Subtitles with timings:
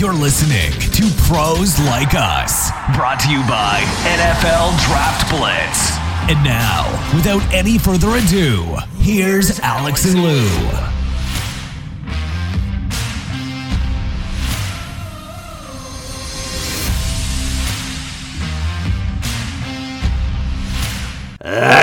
[0.00, 5.92] You're listening to Pros Like Us, brought to you by NFL Draft Blitz.
[6.30, 10.89] And now, without any further ado, here's Alex and Lou.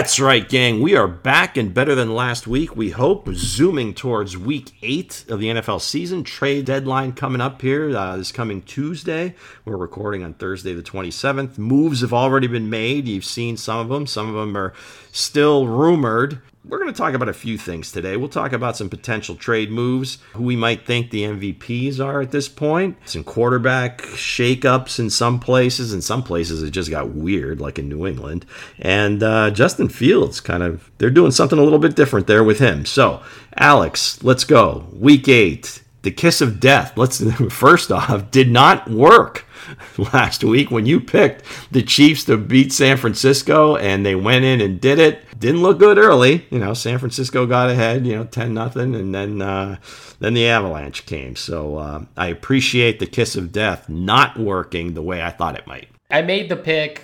[0.08, 0.82] That's right, gang.
[0.82, 2.78] We are back and better than last week.
[2.78, 6.24] We hope zooming towards week eight of the NFL season.
[6.24, 9.36] Trade deadline coming up here uh, this coming Tuesday.
[9.66, 11.58] We're recording on Thursday, the 27th.
[11.58, 13.06] Moves have already been made.
[13.06, 14.72] You've seen some of them, some of them are
[15.12, 18.18] still rumored we're going to talk about a few things today.
[18.18, 22.32] We'll talk about some potential trade moves, who we might think the MVPs are at
[22.32, 25.94] this point, some quarterback shakeups in some places.
[25.94, 28.46] In some places, it just got weird, like in New England.
[28.80, 32.60] And uh, Justin Fields, kind of, they're doing something a little bit different there with
[32.60, 32.86] him.
[32.86, 33.22] So,
[33.56, 34.88] Alex, let's go.
[34.92, 36.98] Week eight, the kiss of death.
[36.98, 39.44] Let's first off, did not work.
[40.14, 44.62] last week when you picked the Chiefs to beat San Francisco and they went in
[44.62, 45.26] and did it.
[45.38, 46.48] Didn't look good early.
[46.50, 49.76] You know, San Francisco got ahead, you know, 10 nothing, and then uh,
[50.20, 51.36] then the avalanche came.
[51.36, 55.68] So uh, I appreciate the kiss of death not working the way I thought it
[55.68, 55.90] might.
[56.10, 57.04] I made the pick.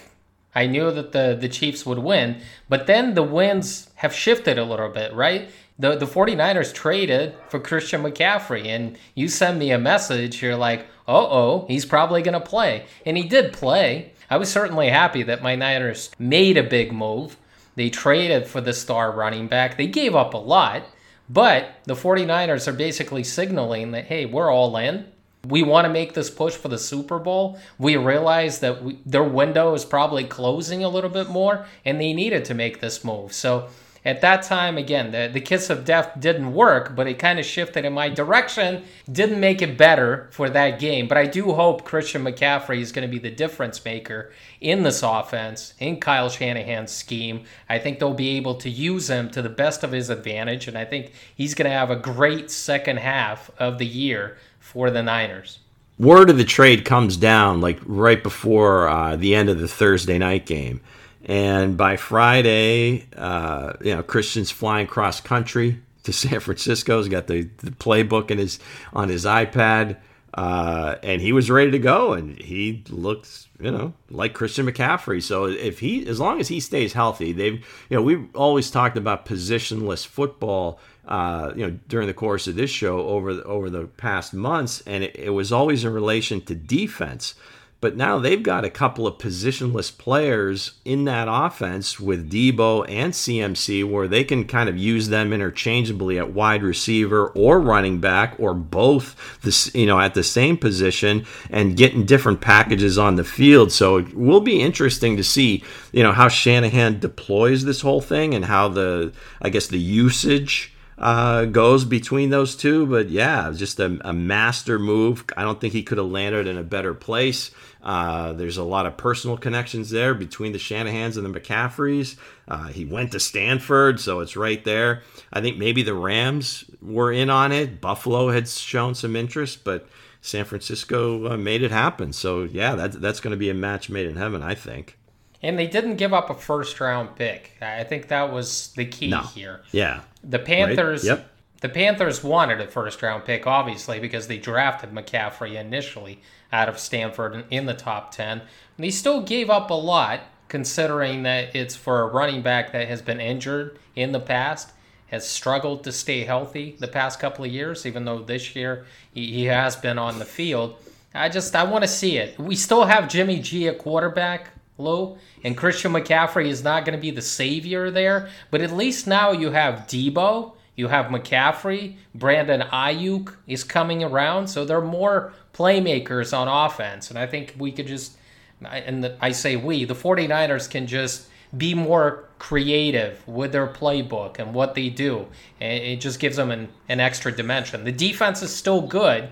[0.56, 4.64] I knew that the, the Chiefs would win, but then the wins have shifted a
[4.64, 5.50] little bit, right?
[5.80, 10.86] The, the 49ers traded for Christian McCaffrey, and you send me a message, you're like,
[11.08, 12.86] oh, oh, he's probably going to play.
[13.06, 14.14] And he did play.
[14.30, 17.38] I was certainly happy that my Niners made a big move.
[17.76, 19.78] They traded for the star running back.
[19.78, 20.84] They gave up a lot,
[21.28, 25.08] but the 49ers are basically signaling that, hey, we're all in.
[25.48, 27.60] We want to make this push for the Super Bowl.
[27.78, 32.14] We realize that we, their window is probably closing a little bit more, and they
[32.14, 33.34] needed to make this move.
[33.34, 33.68] So
[34.06, 37.46] at that time, again, the, the kiss of death didn't work, but it kind of
[37.46, 38.84] shifted in my direction.
[39.10, 41.08] Didn't make it better for that game.
[41.08, 45.04] But I do hope Christian McCaffrey is going to be the difference maker in this
[45.04, 47.46] offense, in Kyle Shanahan's scheme.
[47.70, 50.68] I think they'll be able to use him to the best of his advantage.
[50.68, 54.92] And I think he's going to have a great second half of the year for
[54.92, 55.60] the Niners
[56.00, 60.18] word of the trade comes down like right before uh, the end of the Thursday
[60.18, 60.82] night game.
[61.26, 67.00] And by Friday, uh, you know, Christian's flying cross country to San Francisco.
[67.00, 68.60] He's got the, the playbook in his
[68.92, 69.98] on his iPad,
[70.34, 72.14] uh, and he was ready to go.
[72.14, 75.24] And he looks, you know, like Christian McCaffrey.
[75.24, 78.98] So if he, as long as he stays healthy, they've, you know, we've always talked
[78.98, 80.80] about positionless football.
[81.06, 84.82] Uh, you know, during the course of this show over the, over the past months,
[84.88, 87.36] and it, it was always in relation to defense.
[87.84, 93.12] But now they've got a couple of positionless players in that offense with Deebo and
[93.12, 98.36] CMC where they can kind of use them interchangeably at wide receiver or running back
[98.40, 103.26] or both this you know at the same position and getting different packages on the
[103.26, 103.70] field.
[103.70, 105.62] So it will be interesting to see,
[105.92, 109.12] you know, how Shanahan deploys this whole thing and how the
[109.42, 112.86] I guess the usage uh, goes between those two.
[112.86, 115.26] But yeah, just a, a, master move.
[115.36, 117.52] I don't think he could have landed in a better place.
[117.84, 122.16] Uh, there's a lot of personal connections there between the Shanahans and the McCaffreys.
[122.48, 125.04] Uh, he went to Stanford, so it's right there.
[125.34, 127.82] I think maybe the Rams were in on it.
[127.82, 129.88] Buffalo had shown some interest, but
[130.22, 132.14] San Francisco uh, made it happen.
[132.14, 134.98] So yeah, that, that's going to be a match made in heaven, I think.
[135.42, 137.58] And they didn't give up a first round pick.
[137.62, 139.20] I think that was the key no.
[139.24, 139.62] here.
[139.74, 140.02] Yeah.
[140.24, 141.04] The Panthers.
[141.04, 141.18] Right?
[141.18, 141.30] Yep.
[141.64, 146.20] The Panthers wanted a first round pick, obviously, because they drafted McCaffrey initially
[146.52, 148.42] out of Stanford in the top 10.
[148.42, 152.90] And they still gave up a lot, considering that it's for a running back that
[152.90, 154.74] has been injured in the past,
[155.08, 159.46] has struggled to stay healthy the past couple of years, even though this year he
[159.46, 160.76] has been on the field.
[161.16, 162.38] I just I want to see it.
[162.38, 167.02] We still have Jimmy G at quarterback, Lou, and Christian McCaffrey is not going to
[167.02, 172.62] be the savior there, but at least now you have Deebo, you have McCaffrey, Brandon
[172.62, 177.72] Aiyuk is coming around, so there are more playmakers on offense, and I think we
[177.72, 178.18] could just
[178.66, 184.54] and I say we, the 49ers can just be more creative with their playbook and
[184.54, 185.28] what they do.
[185.60, 187.84] It just gives them an, an extra dimension.
[187.84, 189.30] The defense is still good.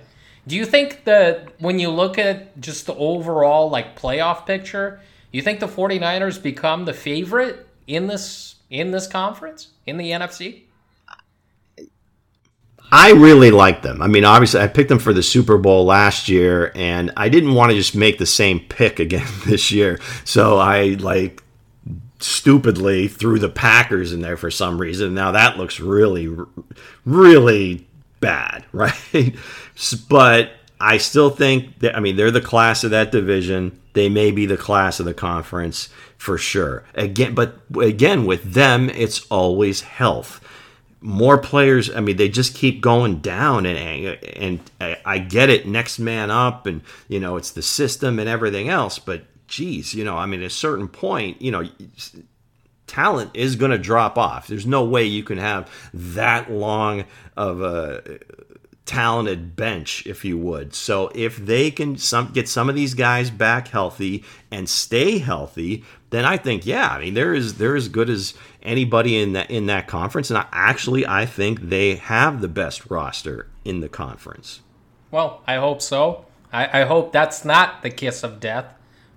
[0.48, 5.02] Do you think that when you look at just the overall like playoff picture,
[5.32, 10.64] you think the 49ers become the favorite in this in this conference in the NFC?
[12.92, 14.02] I really like them.
[14.02, 17.54] I mean, obviously, I picked them for the Super Bowl last year, and I didn't
[17.54, 20.00] want to just make the same pick again this year.
[20.26, 21.44] So I like
[22.20, 25.14] stupidly threw the Packers in there for some reason.
[25.14, 26.30] Now that looks really,
[27.06, 27.88] really
[28.20, 29.36] bad, right?
[30.10, 33.80] but I still think that, I mean, they're the class of that division.
[33.94, 36.84] They may be the class of the conference for sure.
[36.96, 40.40] Again, but again, with them, it's always health.
[41.04, 44.60] More players, I mean, they just keep going down, and and
[45.04, 49.00] I get it, next man up, and you know, it's the system and everything else.
[49.00, 51.68] But geez, you know, I mean, at a certain point, you know,
[52.86, 54.48] talent is going to drop off.
[54.48, 57.06] There's no way you can have that long
[57.36, 58.20] of a
[58.86, 60.74] talented bench, if you would.
[60.76, 65.86] So if they can some, get some of these guys back healthy and stay healthy,
[66.12, 69.50] then I think yeah, I mean they're as they're as good as anybody in that
[69.50, 70.30] in that conference.
[70.30, 74.62] And I, actually, I think they have the best roster in the conference.
[75.10, 76.26] Well, I hope so.
[76.54, 78.66] I, I hope that's not the kiss of death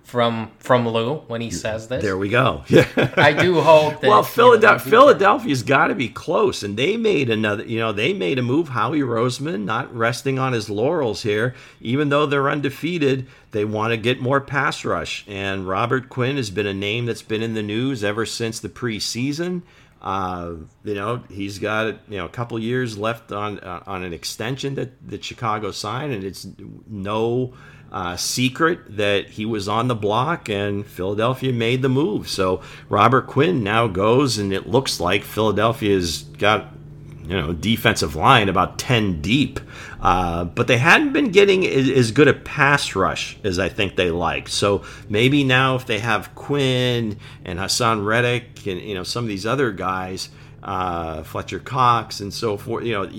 [0.05, 2.03] from from Lou when he says this.
[2.03, 2.63] There we go.
[2.75, 2.85] Yeah,
[3.17, 4.01] I do hope.
[4.01, 7.63] That, well, Philadelphia, you know, Philadelphia's got to be close, and they made another.
[7.63, 8.69] You know, they made a move.
[8.69, 13.27] Howie Roseman not resting on his laurels here, even though they're undefeated.
[13.51, 17.21] They want to get more pass rush, and Robert Quinn has been a name that's
[17.21, 19.63] been in the news ever since the preseason.
[20.01, 24.13] Uh, you know, he's got you know a couple years left on uh, on an
[24.13, 26.45] extension that that Chicago signed, and it's
[26.87, 27.53] no
[27.95, 32.27] uh, secret that he was on the block and Philadelphia made the move.
[32.27, 36.73] So Robert Quinn now goes, and it looks like Philadelphia's got
[37.25, 39.59] you know defensive line about 10 deep
[39.99, 44.11] uh, but they hadn't been getting as good a pass rush as i think they
[44.11, 49.23] like so maybe now if they have quinn and haason reddick and you know some
[49.23, 50.29] of these other guys
[50.61, 53.09] uh, fletcher cox and so forth you know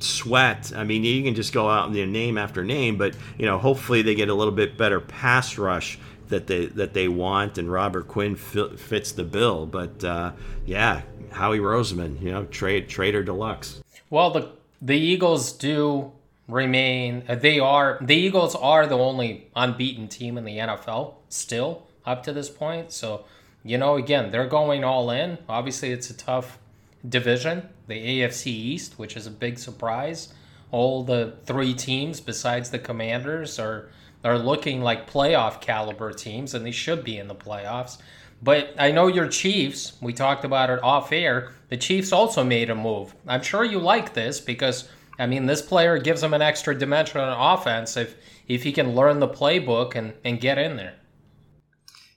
[0.00, 0.72] Sweat.
[0.74, 3.46] I mean, you can just go out and you know, name after name, but you
[3.46, 5.98] know, hopefully they get a little bit better pass rush
[6.28, 9.66] that they that they want, and Robert Quinn fits the bill.
[9.66, 10.32] But uh,
[10.66, 11.02] yeah,
[11.32, 13.82] Howie Roseman, you know, trade trader deluxe.
[14.10, 14.50] Well, the
[14.80, 16.12] the Eagles do
[16.46, 17.24] remain.
[17.28, 22.22] Uh, they are the Eagles are the only unbeaten team in the NFL still up
[22.24, 22.92] to this point.
[22.92, 23.24] So
[23.64, 25.38] you know, again, they're going all in.
[25.48, 26.58] Obviously, it's a tough
[27.06, 30.32] division, the AFC East, which is a big surprise.
[30.70, 33.90] All the three teams besides the Commanders are
[34.24, 37.98] are looking like playoff caliber teams, and they should be in the playoffs.
[38.42, 41.52] But I know your Chiefs, we talked about it off air.
[41.68, 43.14] The Chiefs also made a move.
[43.26, 47.20] I'm sure you like this because I mean this player gives them an extra dimension
[47.20, 48.16] on offense if
[48.46, 50.94] if he can learn the playbook and, and get in there.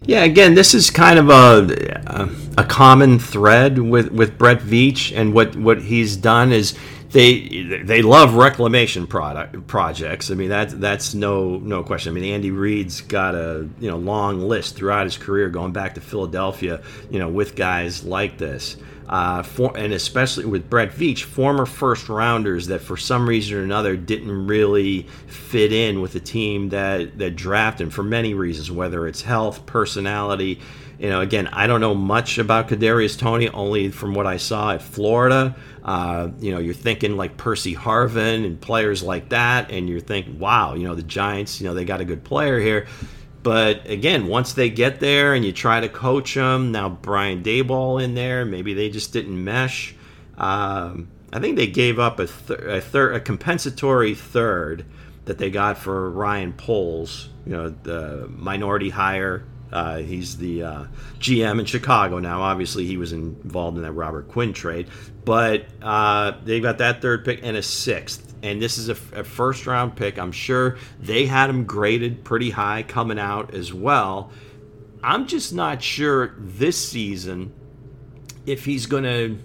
[0.04, 5.32] Yeah, again, this is kind of a a common thread with with Brett Veach, and
[5.32, 6.74] what what he's done is
[7.12, 10.32] they they love reclamation product projects.
[10.32, 12.12] I mean that that's no no question.
[12.12, 15.94] I mean Andy Reid's got a you know long list throughout his career going back
[15.96, 16.82] to Philadelphia,
[17.12, 18.78] you know, with guys like this
[19.12, 23.62] uh, for, and especially with Brett Veach, former first rounders that for some reason or
[23.62, 28.72] another didn't really fit in with the team that that drafted him for many reasons,
[28.72, 30.62] whether it's health, personality.
[30.98, 34.72] You know, again, I don't know much about Kadarius Toney, only from what I saw
[34.72, 35.58] at Florida.
[35.84, 40.40] Uh, you know, you're thinking like Percy Harvin and players like that, and you're thinking,
[40.40, 42.88] wow, you know, the Giants, you know, they got a good player here.
[43.44, 48.02] But again, once they get there and you try to coach them, now Brian Daboll
[48.02, 49.96] in there, maybe they just didn't mesh.
[50.38, 54.86] Um, I think they gave up a, th- a a compensatory third
[55.26, 59.46] that they got for Ryan Poles, you know, the minority hire.
[59.72, 60.86] Uh, he's the uh,
[61.20, 62.42] GM in Chicago now.
[62.42, 64.88] Obviously, he was involved in that Robert Quinn trade,
[65.24, 69.24] but uh, they got that third pick and a sixth and this is a, a,
[69.24, 70.18] first round pick.
[70.18, 74.32] I'm sure they had him graded pretty high coming out as well.
[75.04, 77.54] I'm just not sure this season
[78.46, 79.40] if he's going to,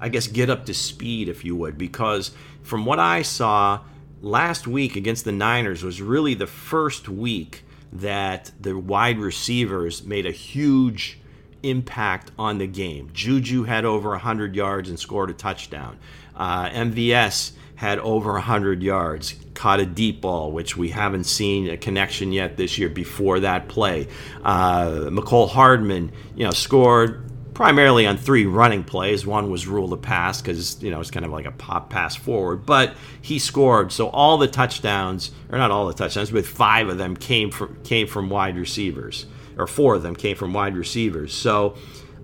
[0.00, 3.80] I guess, get up to speed, if you would, because from what I saw
[4.20, 10.26] last week against the Niners was really the first week that the wide receivers made
[10.26, 11.20] a huge
[11.62, 13.10] impact on the game.
[13.12, 15.98] Juju had over 100 yards and scored a touchdown.
[16.34, 21.76] Uh, MVS had over 100 yards, caught a deep ball, which we haven't seen a
[21.76, 24.08] connection yet this year before that play.
[24.42, 29.26] Uh, Mecole Hardman, you know, scored primarily on three running plays.
[29.26, 32.14] One was ruled a pass because, you know, it's kind of like a pop pass
[32.16, 33.92] forward, but he scored.
[33.92, 37.82] So all the touchdowns, or not all the touchdowns, but five of them came from,
[37.82, 41.32] came from wide receivers, or four of them came from wide receivers.
[41.32, 41.76] So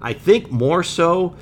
[0.03, 1.35] I think more so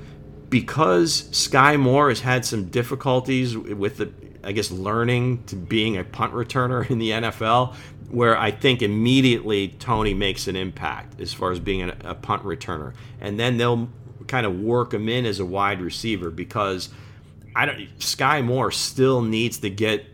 [0.51, 4.13] because Sky Moore has had some difficulties with the,
[4.45, 7.75] I guess, learning to being a punt returner in the NFL,
[8.11, 12.43] where I think immediately Toney makes an impact as far as being a, a punt
[12.43, 13.89] returner, and then they'll
[14.27, 16.91] kind of work him in as a wide receiver because
[17.55, 17.89] I don't.
[18.03, 20.05] Sky Moore still needs to get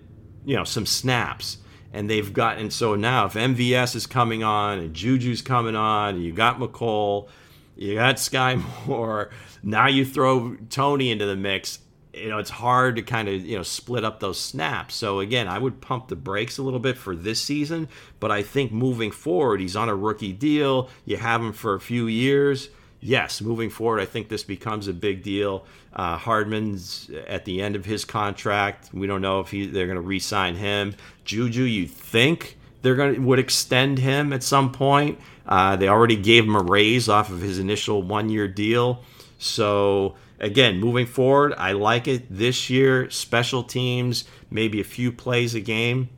[0.44, 1.58] you know some snaps
[1.92, 6.14] and they've got and so now if MVS is coming on and Juju's coming on
[6.16, 7.28] and you got Mecole,
[7.76, 9.30] you got Sky Moore,
[9.62, 11.80] now you throw Toney into the mix.
[12.12, 14.94] You know, it's hard to kind of, you know, split up those snaps.
[14.94, 17.88] So again, I would pump the brakes a little bit for this season,
[18.20, 20.88] but I think moving forward, he's on a rookie deal.
[21.04, 24.92] You have him for a few years yes, moving forward, I think this becomes a
[24.92, 25.64] big deal.
[25.92, 28.90] Uh, Hardman's at the end of his contract.
[28.92, 30.94] We don't know if he, they're going to re-sign him.
[31.24, 35.18] Juju, you think they're going to would extend him at some point?
[35.44, 39.02] Uh, they already gave him a raise off of his initial one-year deal.
[39.38, 43.10] So again, moving forward, I like it this year.
[43.10, 46.10] Special teams, maybe a few plays a game,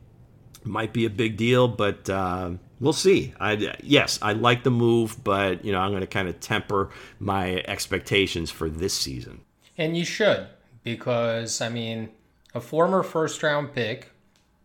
[0.63, 2.07] might be a big deal, but.
[2.07, 3.33] Uh, we'll see.
[3.39, 6.91] I yes, I like the move, but you know I'm going to kind of temper
[7.19, 9.41] my expectations for this season.
[9.77, 10.47] And you should,
[10.83, 12.09] because I mean,
[12.53, 14.11] a former first round pick,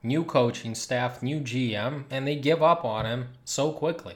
[0.04, 4.14] new coaching staff, new GM, and they give up on him so quickly.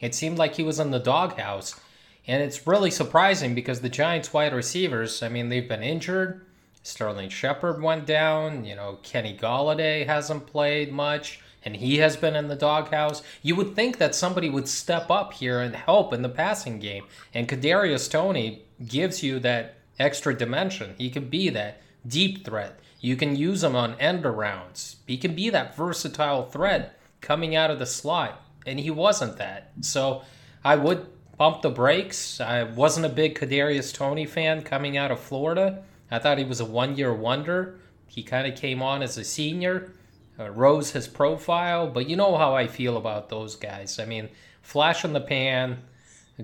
[0.00, 1.78] It seemed like he was in the doghouse.
[2.26, 6.44] And it's really surprising because the Giants wide receivers, I mean, they've been injured.
[6.82, 8.64] Sterling Shepard went down.
[8.64, 13.22] You know, Kenny Golladay hasn't played much and he has been in the doghouse.
[13.42, 17.04] You would think that somebody would step up here and help in the passing game.
[17.34, 20.94] And Kadarius Toney gives you that extra dimension.
[20.98, 22.78] He can be that deep threat.
[23.00, 24.96] You can use him on end arounds.
[25.06, 29.72] He can be that versatile threat coming out of the slot, and he wasn't that.
[29.80, 30.22] So
[30.64, 32.40] I would bump the brakes.
[32.40, 35.84] I wasn't a big Kadarius Toney fan coming out of Florida.
[36.10, 37.78] I thought he was a one-year wonder.
[38.06, 39.92] He kind of came on as a senior
[40.38, 41.88] uh, rose his profile.
[41.88, 43.98] But you know how I feel about those guys.
[43.98, 44.28] I mean,
[44.62, 45.82] flash in the pan,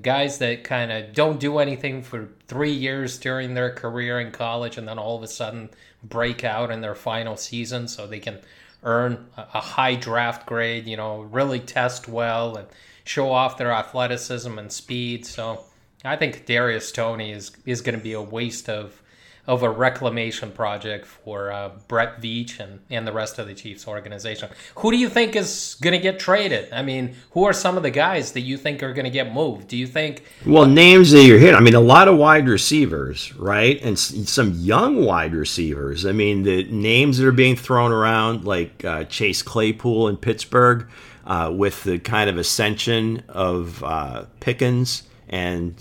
[0.00, 4.76] guys that kind of don't do anything for three years during their career in college
[4.76, 5.70] and then all of a sudden
[6.02, 8.38] break out in their final season so they can
[8.82, 12.68] earn a high draft grade, you know, really test well and
[13.04, 15.24] show off their athleticism and speed.
[15.24, 15.64] So
[16.04, 19.00] I think Darius Toney is, is going to be a waste of
[19.46, 23.86] of a reclamation project for uh, Brett Veach and, and the rest of the Chiefs
[23.86, 24.48] organization.
[24.76, 26.72] Who do you think is going to get traded?
[26.72, 29.32] I mean, who are some of the guys that you think are going to get
[29.32, 29.68] moved?
[29.68, 30.24] Do you think?
[30.46, 31.56] Well, names that you're hitting.
[31.56, 36.06] I mean, a lot of wide receivers, right, and some young wide receivers.
[36.06, 40.88] I mean, the names that are being thrown around, like uh, Chase Claypool in Pittsburgh,
[41.26, 45.74] uh, with the kind of ascension of uh, Pickens and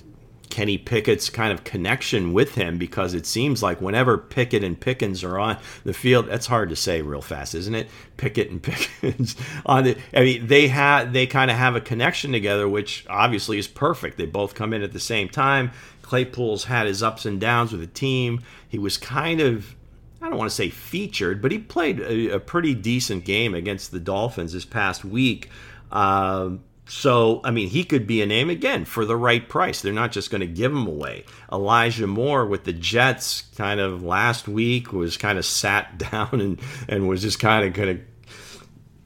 [0.53, 5.23] Kenny Pickett's kind of connection with him because it seems like whenever Pickett and Pickens
[5.23, 7.89] are on the field, that's hard to say real fast, isn't it?
[8.17, 8.61] Pickett and
[9.01, 9.97] Pickens on the.
[10.13, 14.19] I mean, they have they kind of have a connection together, which obviously is perfect.
[14.19, 15.71] They both come in at the same time.
[16.03, 18.43] Claypool's had his ups and downs with the team.
[18.69, 19.75] He was kind of
[20.21, 23.89] I don't want to say featured, but he played a, a pretty decent game against
[23.89, 25.49] the Dolphins this past week.
[25.91, 29.81] Um, so, I mean, he could be a name again for the right price.
[29.81, 31.23] They're not just going to give him away.
[31.51, 36.59] Elijah Moore with the Jets kind of last week was kind of sat down and,
[36.89, 38.03] and was just kind of going to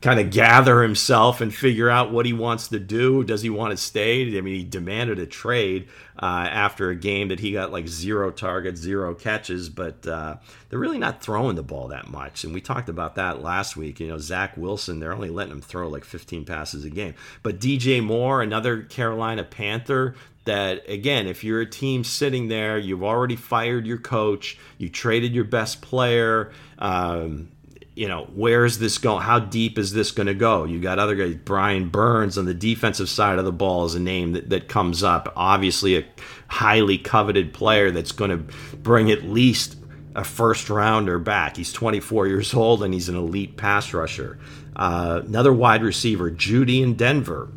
[0.02, 3.24] kind of gather himself and figure out what he wants to do.
[3.24, 4.38] Does he want to stay?
[4.38, 5.88] I mean, he demanded a trade
[6.22, 10.36] uh, after a game that he got like zero targets, zero catches, but uh,
[10.70, 12.44] they're really not throwing the ball that much.
[12.44, 14.00] And we talked about that last week.
[14.00, 17.16] You know, Zach Wilson, they're only letting him throw like 15 passes a game.
[17.42, 20.14] But DJ Moore, another Carolina Panther,
[20.46, 25.34] that again, if you're a team sitting there, you've already fired your coach, you traded
[25.34, 26.52] your best player.
[26.80, 27.50] Um,
[27.98, 29.24] you know, where is this going?
[29.24, 30.66] How deep is this going to go?
[30.66, 34.00] You got other guys, Brian Burns on the defensive side of the ball is a
[34.00, 35.34] name that, that comes up.
[35.36, 36.06] Obviously, a
[36.48, 39.78] highly coveted player that's going to bring at least
[40.16, 41.58] a first rounder back.
[41.58, 44.38] He's 24 years old and he's an elite pass rusher.
[44.76, 47.50] Uh, another wide receiver, Jeudy in Denver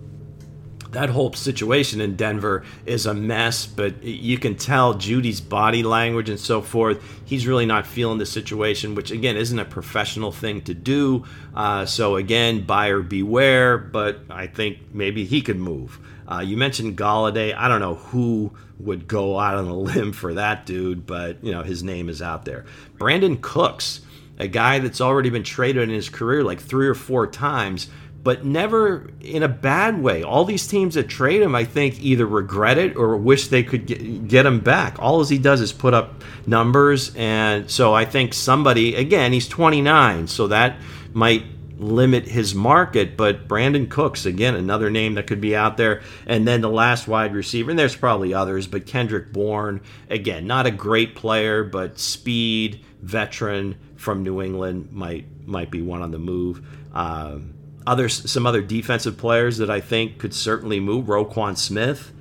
[0.93, 6.29] that whole situation in Denver is a mess, but you can tell Jeudy's body language
[6.29, 7.03] and so forth.
[7.25, 11.25] He's really not feeling the situation, which again isn't a professional thing to do.
[11.55, 13.79] Uh, so again, buyer beware.
[13.79, 15.99] But I think maybe he could move.
[16.31, 17.55] Uh, you mentioned Golladay.
[17.57, 21.53] I don't know who would go out on a limb for that dude, but you
[21.53, 22.65] know his name is out there.
[22.99, 24.01] Brandin Cooks,
[24.39, 27.89] a guy that's already been traded in his career like three or four times
[28.23, 30.23] but never in a bad way.
[30.23, 33.87] All these teams that trade him, I think, either regret it or wish they could
[33.87, 34.97] get, get him back.
[34.99, 40.27] All he does is put up numbers, and so I think somebody again, he's 29,
[40.27, 40.77] so that
[41.13, 41.45] might
[41.79, 43.17] limit his market.
[43.17, 46.03] But Brandin Cooks, again, another name that could be out there.
[46.27, 50.67] And then the last wide receiver, and there's probably others, but Kendrick Bourne, again, not
[50.67, 56.19] a great player, but speed, veteran from New England might might be one on the
[56.19, 56.67] move.
[56.93, 57.55] Um,
[57.87, 61.07] others, some other defensive players that I think could certainly move.
[61.07, 62.13] Roquan Smith,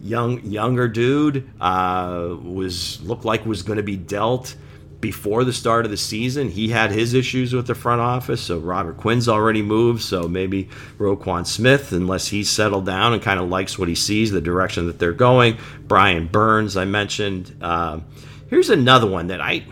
[0.00, 4.56] young younger dude, uh, was looked like was going to be dealt
[5.00, 6.48] before the start of the season.
[6.48, 10.02] He had his issues with the front office, so Robert Quinn's already moved.
[10.02, 14.30] So maybe Roquan Smith, unless he's settled down and kind of likes what he sees,
[14.30, 15.58] the direction that they're going.
[15.86, 17.56] Brian Burns, I mentioned.
[17.60, 18.00] Uh,
[18.48, 19.64] here's another one that I.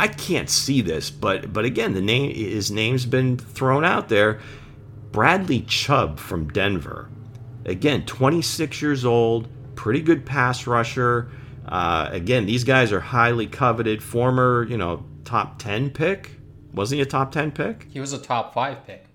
[0.00, 4.40] I can't see this, but but again, the name his name's been thrown out there.
[5.12, 7.08] Bradley Chubb from Denver.
[7.64, 11.30] Again, 26 years old, pretty good pass rusher.
[11.66, 14.02] Uh, again, these guys are highly coveted.
[14.02, 16.30] Former, you know, top 10 pick.
[16.72, 17.86] Wasn't he a top 10 pick?
[17.90, 19.06] He was a top five pick.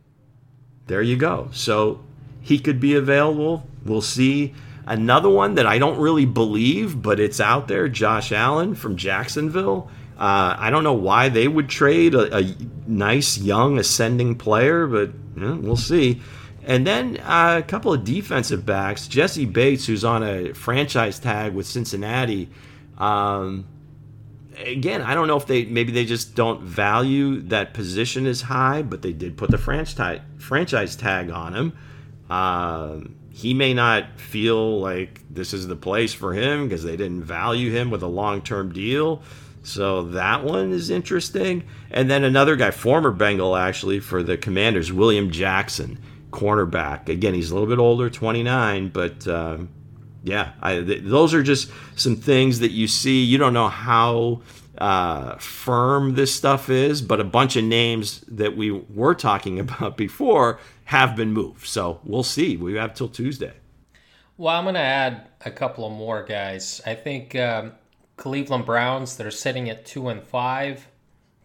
[0.86, 1.50] There you go.
[1.52, 2.04] So
[2.42, 3.68] he could be available.
[3.84, 4.54] We'll see.
[4.86, 9.90] Another one that I don't really believe, but it's out there Josh Allen from Jacksonville.
[10.18, 12.56] Uh, I don't know why they would trade a, a
[12.88, 16.22] nice, young, ascending player, but yeah, we'll see.
[16.64, 19.08] And then uh, a couple of defensive backs.
[19.08, 22.50] Jessie Bates, who's on a franchise tag with Cincinnati.
[22.98, 23.66] Um,
[24.66, 28.82] again, I don't know if they maybe they just don't value that position as high,
[28.82, 31.78] but they did put the franchise franchise tag on him.
[32.30, 37.24] Um, he may not feel like this is the place for him because they didn't
[37.24, 39.22] value him with a long term deal.
[39.68, 41.64] So that one is interesting.
[41.92, 46.00] And then another guy, former Bengal actually for the Commanders, William Jackson
[46.32, 47.10] cornerback.
[47.10, 49.58] Again, he's a little bit older, 29, but uh,
[50.24, 53.24] yeah, I, th- those are just some things that you see.
[53.24, 54.42] You don't know how
[54.78, 59.98] uh, firm this stuff is, but a bunch of names that we were talking about
[59.98, 61.66] before have been moved.
[61.68, 62.56] So we'll see.
[62.56, 63.54] We have till Tuesday.
[64.38, 66.80] Well, I'm going to add a couple of more guys.
[66.86, 67.74] I think um,
[68.18, 70.88] Cleveland Browns, they're sitting at two and five.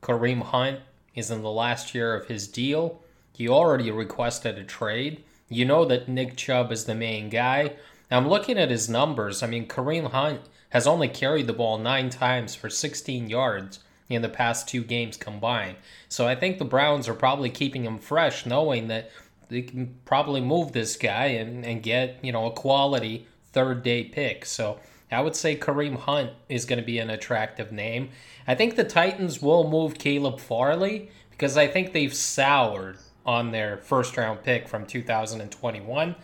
[0.02, 0.80] Kareem Hunt
[1.14, 3.02] is in the last year of his deal.
[3.34, 5.22] He already requested a trade.
[5.48, 7.74] You know that Nick Chubb is the main guy.
[8.10, 9.42] I'm looking at his numbers.
[9.42, 14.22] I mean, Kareem Hunt has only carried the ball nine times for 16 yards in
[14.22, 15.76] the past two games combined.
[16.08, 19.10] So I think the Browns are probably keeping him fresh, knowing that
[19.48, 24.04] they can probably move this guy and, and get, you know, a quality third day
[24.04, 24.46] pick.
[24.46, 24.78] So
[25.12, 28.10] I would say Kareem Hunt is going to be an attractive name.
[28.46, 33.78] I think the Titans will move Caleb Farley because I think they've soured on their
[33.78, 36.14] first round pick from 2021.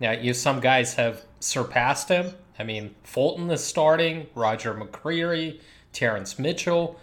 [0.00, 2.32] Now, you some guys have surpassed him.
[2.58, 5.60] I mean, Fulton is starting, Roger McCreary,
[5.92, 6.98] Terrance Mitchell.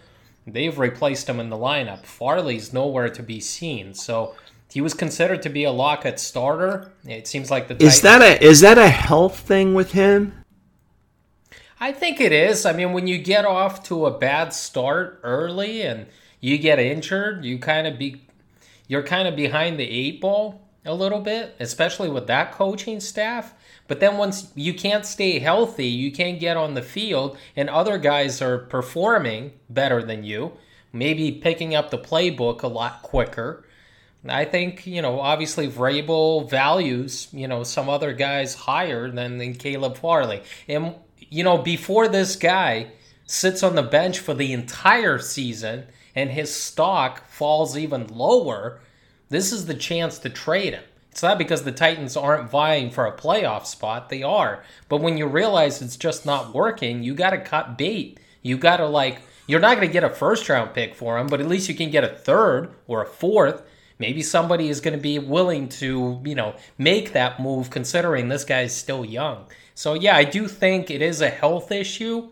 [0.45, 2.05] They've replaced him in the lineup.
[2.05, 3.93] Farley's nowhere to be seen.
[3.93, 4.35] So
[4.71, 6.91] he was considered to be a lock at starter.
[7.05, 10.42] It seems like the Is that a is that a health thing with him?
[11.83, 12.65] I think it is.
[12.65, 16.05] I mean, when you get off to a bad start early and
[16.39, 18.21] you get injured, you kind of be
[18.87, 23.53] you're kind of behind the eight ball a little bit, especially with that coaching staff.
[23.89, 27.97] But then once you can't stay healthy, you can't get on the field, and other
[27.97, 30.53] guys are performing better than you,
[30.93, 33.65] maybe picking up the playbook a lot quicker.
[34.25, 39.55] I think, you know, obviously Vrabel values, you know, some other guys higher than, than
[39.55, 40.43] Caleb Farley.
[40.69, 40.95] And,
[41.33, 42.87] you know, before this guy
[43.25, 48.79] sits on the bench for the entire season– and his stock falls even lower,
[49.29, 50.83] this is the chance to trade him.
[51.11, 54.63] It's not because the Titans aren't vying for a playoff spot, they are.
[54.89, 58.19] But when you realize it's just not working, you got to cut bait.
[58.41, 61.27] You got to, like, you're not going to get a first round pick for him,
[61.27, 63.61] but at least you can get a third or a fourth.
[63.99, 68.43] Maybe somebody is going to be willing to, you know, make that move considering this
[68.43, 69.45] guy's still young.
[69.75, 72.29] So, yeah, I do think it is a health issue,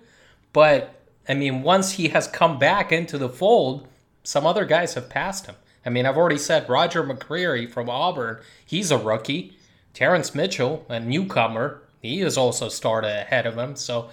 [0.53, 0.95] but
[1.27, 3.87] I mean, once he has come back into the fold,
[4.23, 5.55] some other guys have passed him.
[5.85, 9.57] I mean, I've already said Roger McCreary from Auburn, he's a rookie.
[9.93, 13.75] Terrance Mitchell, a newcomer, he is also started ahead of him.
[13.75, 14.09] So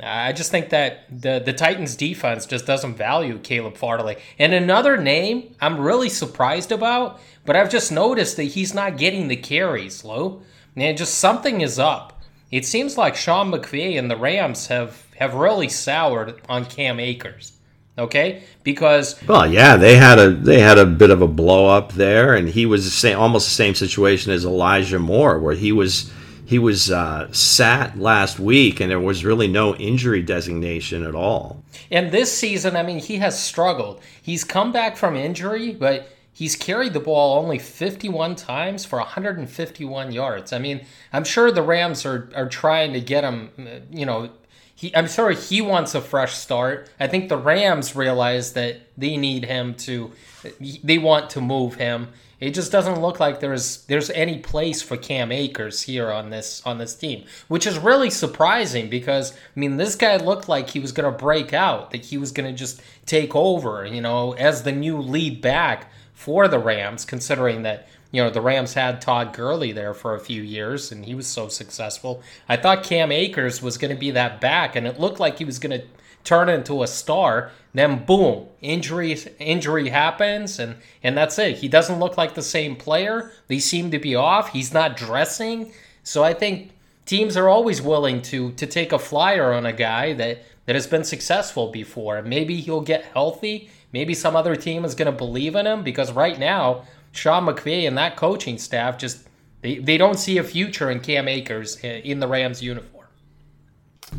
[0.00, 4.16] I just think that the, the Titans defense just doesn't value Caleb Farley.
[4.38, 9.28] And another name I'm really surprised about, but I've just noticed that he's not getting
[9.28, 10.42] the carries, Lou.
[10.76, 12.22] And just something is up.
[12.50, 17.52] It seems like Sean McVay and the Rams have have really soured on Cam Akers.
[17.98, 21.92] Okay, because well, yeah, they had a they had a bit of a blow up
[21.92, 25.72] there, and he was the same, almost the same situation as Elijah Moore, where he
[25.72, 26.10] was
[26.52, 31.64] he was uh, sat last week, and there was really no injury designation at all.
[31.90, 34.02] And this season, I mean, he has struggled.
[34.20, 40.12] He's come back from injury, but he's carried the ball only 51 times for 151
[40.12, 40.52] yards.
[40.52, 43.50] I mean, I'm sure the Rams are, are trying to get him,
[43.90, 44.28] you know,
[44.74, 46.90] he, I'm sure he wants a fresh start.
[47.00, 50.12] I think the Rams realize that they need him to,
[50.60, 52.08] they want to move him.
[52.42, 56.60] It just doesn't look like there's there's any place for Cam Akers here on this
[56.66, 60.80] on this team, which is really surprising because I mean this guy looked like he
[60.80, 64.72] was to break out, that he was to just take over, you know, as the
[64.72, 69.70] new lead back for the Rams, considering that you know the Rams had Todd Gurley
[69.70, 72.24] there for a few years and he was so successful.
[72.48, 75.44] I thought Cam Akers was going to be that back, and it looked like he
[75.44, 75.86] was going to
[76.24, 77.50] turn into a star.
[77.74, 81.58] Then boom, injury injury happens, and and that's it.
[81.58, 83.32] He doesn't look like the same player.
[83.48, 84.50] They seem to be off.
[84.50, 85.72] He's not dressing.
[86.02, 86.72] So I think
[87.06, 90.86] teams are always willing to to take a flyer on a guy that that has
[90.86, 92.22] been successful before.
[92.22, 93.70] Maybe he'll get healthy.
[93.92, 97.86] Maybe some other team is going to believe in him because right now Sean McVay
[97.86, 99.28] and that coaching staff just
[99.60, 102.91] they, they don't see a future in Cam Akers eh, in the Rams uniform.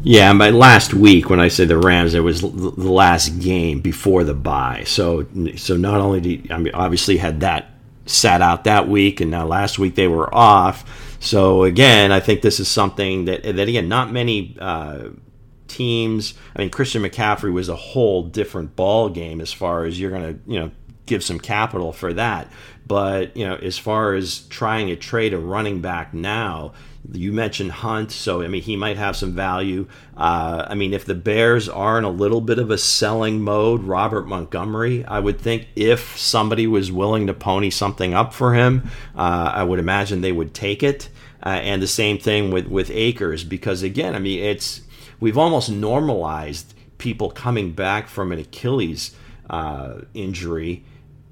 [0.02, 4.24] Yeah, by last week, when I say the Rams, it was the last game before
[4.24, 4.84] the bye.
[4.86, 5.26] So,
[5.56, 7.72] so not only did I mean, obviously had that
[8.06, 11.18] sat out that week, and now last week they were off.
[11.20, 15.10] So again, I think this is something that that again, not many uh,
[15.68, 16.34] teams.
[16.56, 20.34] I mean, Christian McCaffrey was a whole different ball game as far as you're going
[20.34, 20.72] to you know
[21.06, 22.52] give some capital for that.
[22.86, 26.74] But you know, as far as trying to trade a running back now,
[27.12, 29.88] you mentioned Hunt, so I mean he might have some value.
[30.16, 33.84] Uh, I mean, if the Bears are in a little bit of a selling mode,
[33.84, 38.90] Robert Montgomery, I would think if somebody was willing to pony something up for him,
[39.16, 41.10] uh, I would imagine they would take it.
[41.46, 44.82] Uh, and the same thing with with Akers, because again, I mean it's
[45.20, 49.14] we've almost normalized people coming back from an Achilles
[49.50, 50.86] uh, injury,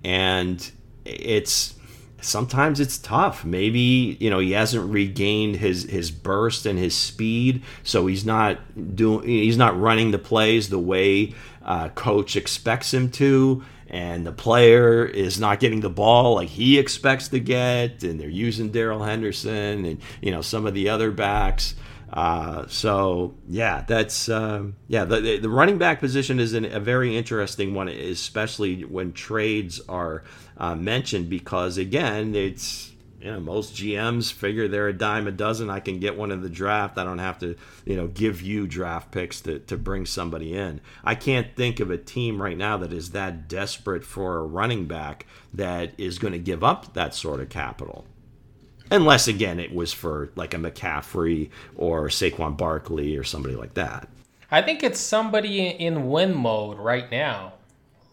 [0.04, 0.70] and
[1.06, 1.76] it's
[2.22, 3.44] sometimes it's tough.
[3.44, 8.60] Maybe you know he hasn't regained his his burst and his speed, so he's not
[8.96, 14.32] doing he's not running the plays the way uh, coach expects him to, and the
[14.32, 19.04] player is not getting the ball like he expects to get, and they're using Darrell
[19.04, 21.76] Henderson and you know some of the other backs.
[22.12, 25.06] Uh, so yeah, that's um, yeah.
[25.06, 30.24] The, the running back position is an, a very interesting one, especially when trades are
[30.58, 35.70] uh, mentioned, because again, it's you know most GMs figure they're a dime a dozen.
[35.70, 36.98] I can get one in the draft.
[36.98, 40.82] I don't have to you know give you draft picks to to bring somebody in.
[41.06, 44.86] I can't think of a team right now that is that desperate for a running
[44.86, 48.06] back that is going to give up that sort of capital
[48.92, 54.08] unless again it was for like a McCaffrey or Saquon Barkley or somebody like that.
[54.52, 57.54] I think it's somebody in win mode right now.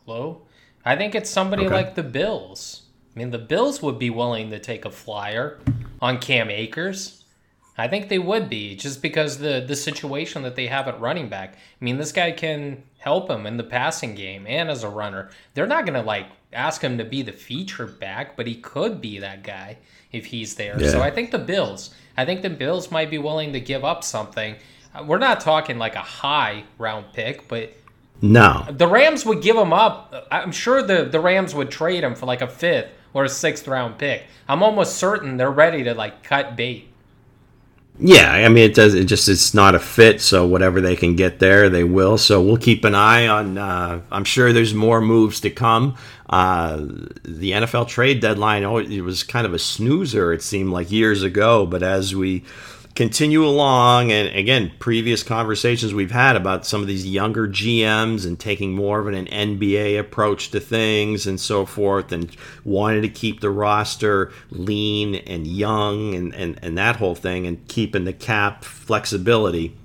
[0.07, 0.43] Low.
[0.85, 1.75] I think it's somebody okay.
[1.75, 2.83] like the Bills.
[3.15, 5.59] I mean, the Bills would be willing to take a flyer
[6.01, 7.25] on Cam Akers.
[7.77, 11.29] I think they would be just because the the situation that they have at running
[11.29, 11.55] back.
[11.55, 15.31] I mean, this guy can help him in the passing game and as a runner.
[15.55, 19.01] They're not going to like ask him to be the feature back, but he could
[19.01, 19.79] be that guy
[20.13, 20.81] if he's there.
[20.81, 20.91] Yeah.
[20.91, 24.05] So I think the Bills, I think the Bills might be willing to give up
[24.05, 24.57] something.
[24.95, 27.73] Uh, we're not talking like a high round pick, but
[28.21, 30.27] no, the Rams would give him up.
[30.31, 33.69] I'm sure the the Rams would trade him for like a fifth or a sixth
[33.69, 34.25] round pick.
[34.49, 36.89] I'm almost certain they're ready to like cut bait.
[38.01, 38.95] Yeah, I mean it does.
[38.95, 40.21] It just it's not a fit.
[40.21, 42.17] So whatever they can get there, they will.
[42.17, 43.59] So we'll keep an eye on.
[43.59, 45.97] Uh, I'm sure there's more moves to come.
[46.31, 46.77] Uh,
[47.25, 48.63] the NFL trade deadline.
[48.63, 50.33] Oh, it was kind of a snoozer.
[50.33, 52.45] It seemed like years ago, but as we
[52.99, 58.41] continue along and again previous conversations we've had about some of these younger GMs and
[58.41, 63.39] taking more of an NBA approach to things and so forth and wanting to keep
[63.39, 68.65] the roster lean and young and, and, and that whole thing and keeping the cap
[68.65, 69.77] flexibility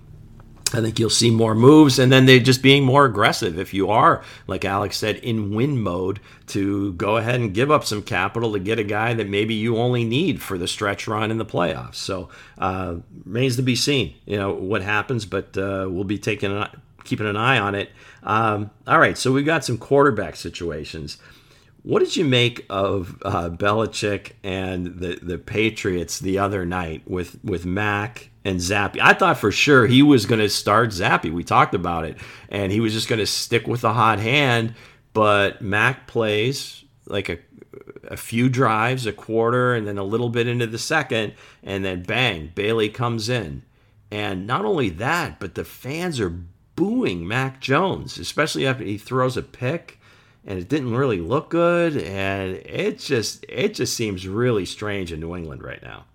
[0.73, 3.59] I think you'll see more moves, and then they're just being more aggressive.
[3.59, 7.85] If you are, like Alex said, in win mode, to go ahead and give up
[7.85, 11.31] some capital to get a guy that maybe you only need for the stretch run
[11.31, 11.95] in the playoffs.
[11.95, 16.65] So uh, remains to be seen, you know, what happens, but uh, we'll be taking
[17.03, 17.89] keeping an eye on it.
[18.23, 21.17] Um, all right, so we've got some quarterback situations.
[21.83, 27.43] What did you make of uh, Belichick and the, the Patriots the other night with,
[27.43, 28.99] with Mac and Zappe?
[29.01, 31.31] I thought for sure he was going to start Zappe.
[31.31, 32.17] We talked about it,
[32.49, 34.75] and he was just going to stick with the hot hand.
[35.13, 37.37] But Mac plays like a,
[38.07, 42.03] a few drives, a quarter, and then a little bit into the second, and then
[42.03, 43.63] bang, Bailey comes in.
[44.11, 46.39] And not only that, but the fans are
[46.75, 49.99] booing Mac Jones, especially after he throws a pick
[50.45, 55.19] and it didn't really look good, and it just it just seems really strange in
[55.19, 56.05] New England right now.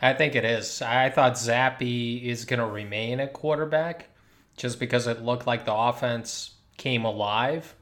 [0.00, 0.82] I think it is.
[0.82, 4.08] I thought Zappe is going to remain at quarterback
[4.56, 7.74] just because it looked like the offense came alive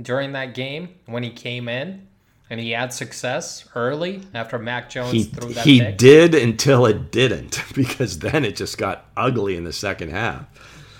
[0.00, 2.06] during that game when he came in
[2.50, 5.98] and he had success early after Mac Jones he, threw that He pick.
[5.98, 10.46] did until it didn't because then it just got ugly in the second half.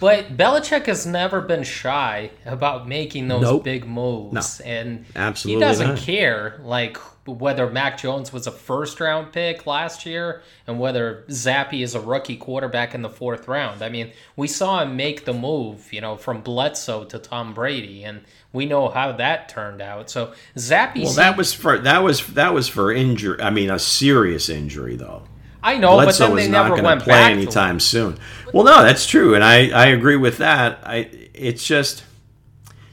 [0.00, 3.64] But Belichick has never been shy about making those Nope.
[3.64, 5.98] big moves, and Absolutely he doesn't not.
[5.98, 11.82] care like whether Mac Jones was a first round pick last year and whether Zappe
[11.82, 13.82] is a rookie quarterback in the fourth round.
[13.82, 18.04] I mean, we saw him make the move, you know, from Bledsoe to Tom Brady,
[18.04, 20.11] and we know how that turned out.
[20.11, 23.40] So Zappe, Well, that was for that was that was for injury.
[23.42, 25.24] I mean, a serious injury though.
[25.68, 28.18] I know, but then they never went play back anytime soon.
[28.54, 30.78] Well, no, that's true, and I I agree with that.
[30.83, 32.04] I it's just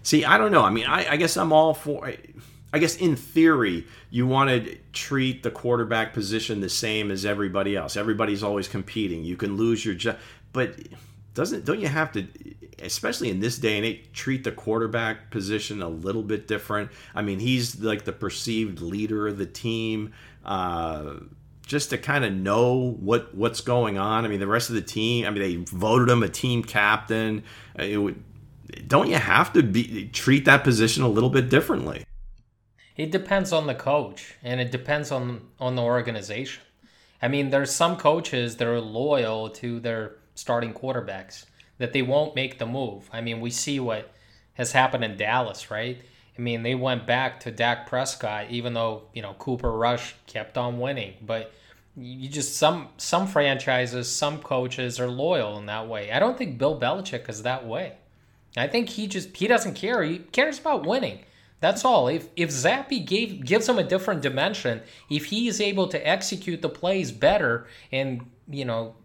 [0.04, 0.64] see, I don't know.
[0.64, 2.12] I mean, I, I guess I'm all for.
[2.74, 7.78] I guess in theory, you want to treat the quarterback position the same as everybody
[7.78, 7.96] else.
[7.96, 9.24] Everybody's always competing.
[9.24, 10.18] You can lose your job,
[10.52, 10.76] but
[11.34, 12.28] doesn't don't you have to
[12.84, 17.22] especially in this day and age treat the quarterback position a little bit different i
[17.22, 20.14] mean he's like the perceived leader of the team
[20.46, 21.16] uh,
[21.66, 24.82] just to kind of know what what's going on i mean the rest of the
[24.82, 27.44] team i mean they voted him a team captain
[27.78, 28.24] Uh, it would,
[28.88, 32.04] don't you have to be treat that position a little bit differently
[32.96, 36.64] It depends on the coach and it depends on on the organization.
[37.22, 41.46] I mean, there's some coaches that are loyal to their starting quarterbacks
[41.78, 43.10] that they won't make the move.
[43.12, 44.12] I mean, we see what
[44.54, 45.98] has happened in Dallas, right?
[46.38, 50.58] I mean, they went back to Dak Prescott even though, you know, Cooper Rush kept
[50.58, 51.54] on winning, but
[51.98, 56.12] you just some some franchises, some coaches are loyal in that way.
[56.12, 57.94] I don't think Bill Belichick is that way.
[58.58, 60.04] I think he just he doesn't care.
[60.04, 61.20] He cares about winning.
[61.62, 62.08] That's all.
[62.08, 66.62] If if Zappe gave gives him a different dimension, if he is able to execute
[66.62, 68.96] the plays better and you know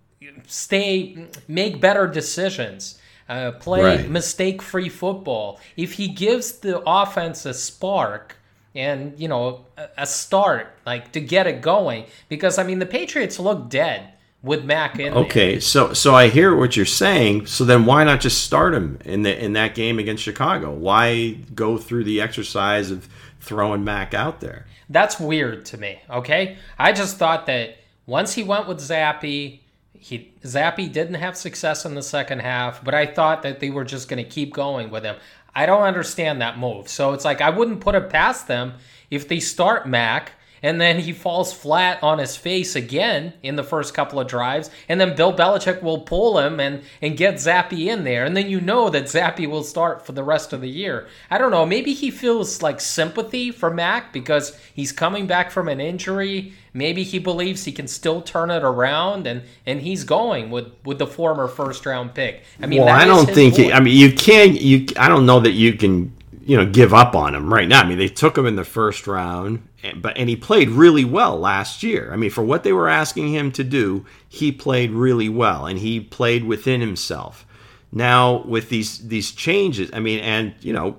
[0.46, 2.99] stay make better decisions,
[3.30, 4.10] uh, play Right.
[4.10, 8.36] mistake free football, if he gives the offense a spark
[8.74, 12.86] and you know a, a start like to get it going, because I mean the
[12.86, 14.12] Patriots look dead
[14.42, 15.24] with Mac in there.
[15.24, 17.46] Okay, so so I hear what you're saying.
[17.46, 20.72] So then why not just start him in the in that game against Chicago?
[20.72, 23.08] Why go through the exercise of
[23.40, 24.66] throwing Mac out there?
[24.88, 26.00] That's weird to me.
[26.10, 29.60] Okay, I just thought that once he went with Zappe,
[30.00, 33.84] he Zappe didn't have success in the second half, but I thought that they were
[33.84, 35.16] just going to keep going with him.
[35.54, 36.88] I don't understand that move.
[36.88, 38.74] So it's like I wouldn't put it past them
[39.10, 40.32] if they start Mac
[40.62, 44.70] and then he falls flat on his face again in the first couple of drives,
[44.88, 48.48] and then Bill Belichick will pull him and and get Zappe in there, and then
[48.48, 51.08] you know that Zappe will start for the rest of the year.
[51.30, 51.66] I don't know.
[51.66, 56.54] Maybe he feels like sympathy for Mac because he's coming back from an injury.
[56.72, 60.98] Maybe he believes he can still turn it around, and and he's going with with
[60.98, 62.44] the former first round pick.
[62.62, 63.54] I mean, well, I don't think.
[63.54, 63.72] He.
[63.72, 64.60] I mean, you can't.
[64.60, 64.86] You.
[64.96, 66.16] I don't know that you can.
[66.42, 67.82] You know, give up on him right now.
[67.82, 69.62] I mean, they took him in the first round,
[69.96, 72.12] but and he played really well last year.
[72.12, 75.78] I mean, for what they were asking him to do, he played really well, and
[75.78, 77.46] he played within himself.
[77.92, 80.96] Now with these these changes, I mean, and you know,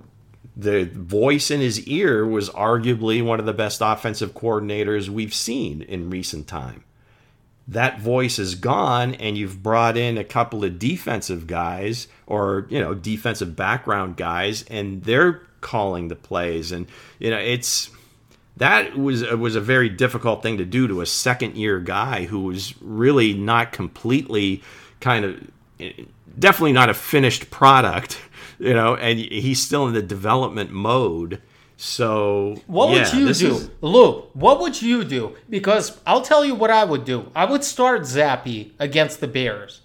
[0.56, 5.82] the voice in his ear was arguably one of the best offensive coordinators we've seen
[5.84, 6.84] in recent time
[7.68, 12.80] that voice is gone and you've brought in a couple of defensive guys or you
[12.80, 16.88] know defensive background guys and they're calling the plays and
[17.20, 17.90] you know it's
[18.62, 22.42] that was was a very difficult thing to do to a second year guy who
[22.42, 24.62] was really not completely
[25.00, 25.50] kind of
[26.38, 28.22] definitely not a finished product
[28.60, 31.42] you know and he's still in the development mode
[31.78, 34.22] so What would you do, is- Lou?
[34.34, 35.36] What would you do?
[35.50, 37.32] Because I'll tell you what I would do.
[37.36, 39.82] I would start Zappe against the Bears.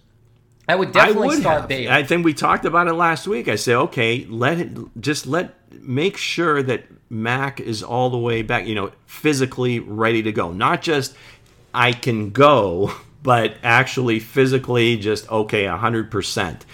[0.68, 1.68] I would definitely I would start have.
[1.70, 1.88] Bears.
[1.88, 3.48] I think we talked about it last week.
[3.48, 8.42] I say, okay, let it just let make sure that Mac is all the way
[8.42, 10.52] back, you know, physically ready to go.
[10.52, 11.14] Not just
[11.72, 12.92] I can go,
[13.22, 16.64] but actually physically just okay, hundred percent.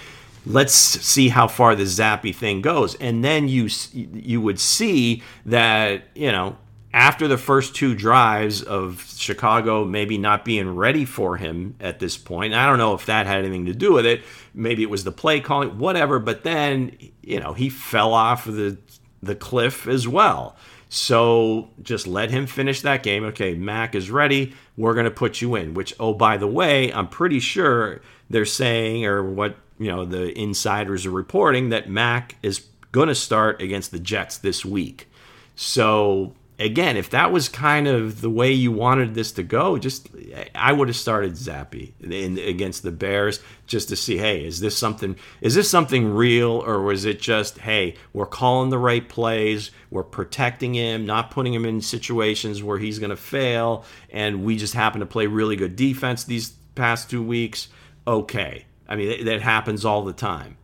[0.44, 6.04] Let's see how far the Zappe thing goes, and then you you would see that
[6.14, 6.56] you know
[6.94, 12.18] after the first two drives of Chicago maybe not being ready for him at this
[12.18, 12.52] point.
[12.52, 14.22] I don't know if that had anything to do with it.
[14.52, 16.18] Maybe it was the play calling, whatever.
[16.18, 18.76] But then, you know, he fell off the
[19.22, 20.56] the cliff as well.
[20.88, 23.24] So just let him finish that game.
[23.24, 24.54] Okay, Mac is ready.
[24.76, 25.74] We're going to put you in.
[25.74, 30.38] Which, oh, by the way, I'm pretty sure they're saying, or what you know, the
[30.38, 35.08] insiders are reporting that Mac is going to start against the Jets this week.
[35.56, 40.08] So again, if that was kind of the way you wanted this to go, just
[40.54, 44.76] I would have started Zappe in, against the Bears just to see, hey, is this
[44.76, 45.16] something?
[45.40, 50.02] Is this something real, or was it just, hey, we're calling the right plays, we're
[50.02, 54.74] protecting him, not putting him in situations where he's going to fail, and we just
[54.74, 57.68] happen to play really good defense these past two weeks?
[58.06, 60.56] Okay, I mean that happens all the time.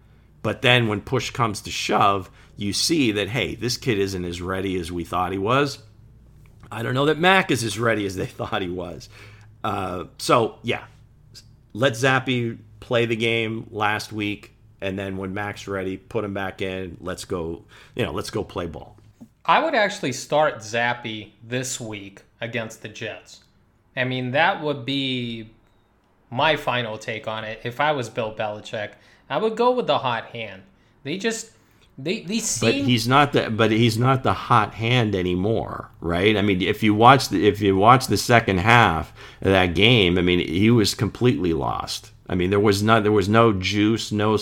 [0.43, 4.43] But then when push comes to shove, you see that, hey, this kid isn't as
[4.43, 5.79] ready as we thought he was.
[6.71, 9.09] I don't know that Mac is as ready as they thought he was.
[9.63, 10.85] Uh, so, yeah,
[11.73, 14.55] let Zappe play the game last week.
[14.81, 16.97] And then when Mac's ready, put him back in.
[17.01, 18.99] Let's go, you know, let's go play ball.
[19.45, 23.45] I would actually start Zappe this week against the Jets.
[23.97, 25.51] I mean, that would be
[26.29, 27.61] my final take on it.
[27.63, 28.93] If I was Bill Belichick,
[29.31, 30.63] I would go with the hot hand.
[31.05, 31.51] They just
[31.99, 32.71] they they seem.
[32.71, 36.37] But he's not the but he's not the hot hand anymore, right?
[36.37, 40.17] I mean, if you watch the if you watch the second half of that game,
[40.17, 42.13] I mean, he was completely lost.
[42.29, 44.39] I mean, there was not there was no juice, no.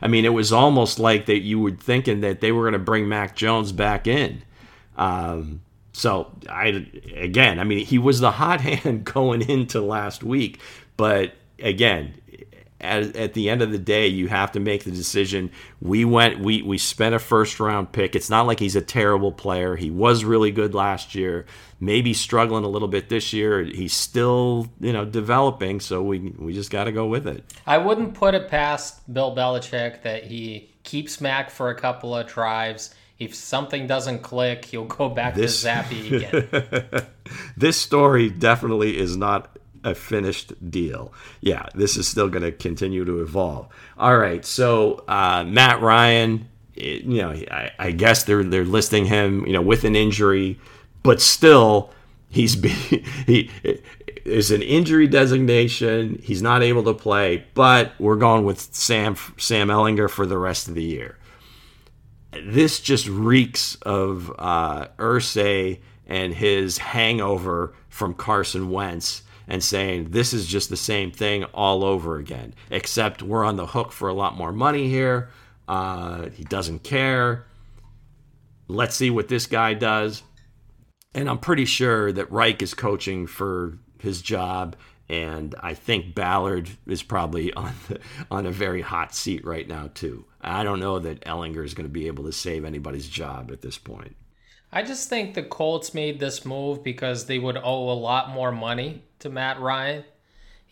[0.00, 2.78] I mean, it was almost like that you were thinking that they were going to
[2.78, 4.42] bring Mac Jones back in.
[4.96, 10.60] Um, so I again, I mean, he was the hot hand going into last week,
[10.96, 12.14] but again,
[12.80, 15.50] at, at the end of the day, you have to make the decision.
[15.80, 18.16] We went, we we spent a first round pick.
[18.16, 19.76] It's not like he's a terrible player.
[19.76, 21.46] He was really good last year.
[21.78, 23.62] Maybe struggling a little bit this year.
[23.62, 25.80] He's still, you know, developing.
[25.80, 27.44] So we we just got to go with it.
[27.66, 32.26] I wouldn't put it past Bill Belichick that he keeps Mac for a couple of
[32.26, 32.94] drives.
[33.18, 37.06] If something doesn't click, he'll go back this, to Zappe again.
[37.56, 41.12] this story definitely is not a finished deal.
[41.40, 43.68] Yeah, this is still going to continue to evolve.
[43.98, 49.06] All right, so uh, Matt Ryan, it, you know, I, I, guess they're they're listing
[49.06, 50.58] him, you know, with an injury,
[51.02, 51.90] but still,
[52.28, 52.68] he's be,
[53.26, 53.50] he
[54.24, 56.20] is an injury designation.
[56.22, 60.68] He's not able to play, but we're going with Sam Sam Ehlinger for the rest
[60.68, 61.16] of the year.
[62.44, 70.32] This just reeks of uh, Irsay and his hangover from Carson Wentz and saying this
[70.32, 74.14] is just the same thing all over again, except we're on the hook for a
[74.14, 75.28] lot more money here.
[75.66, 77.44] Uh, he doesn't care.
[78.68, 80.22] Let's see what this guy does.
[81.14, 84.76] And I'm pretty sure that Reich is coaching for his job,
[85.08, 87.98] and I think Ballard is probably on the,
[88.30, 90.26] on a very hot seat right now too.
[90.40, 93.62] I don't know that Ehlinger is going to be able to save anybody's job at
[93.62, 94.14] this point.
[94.72, 98.52] I just think the Colts made this move because they would owe a lot more
[98.52, 100.04] money to Matt Ryan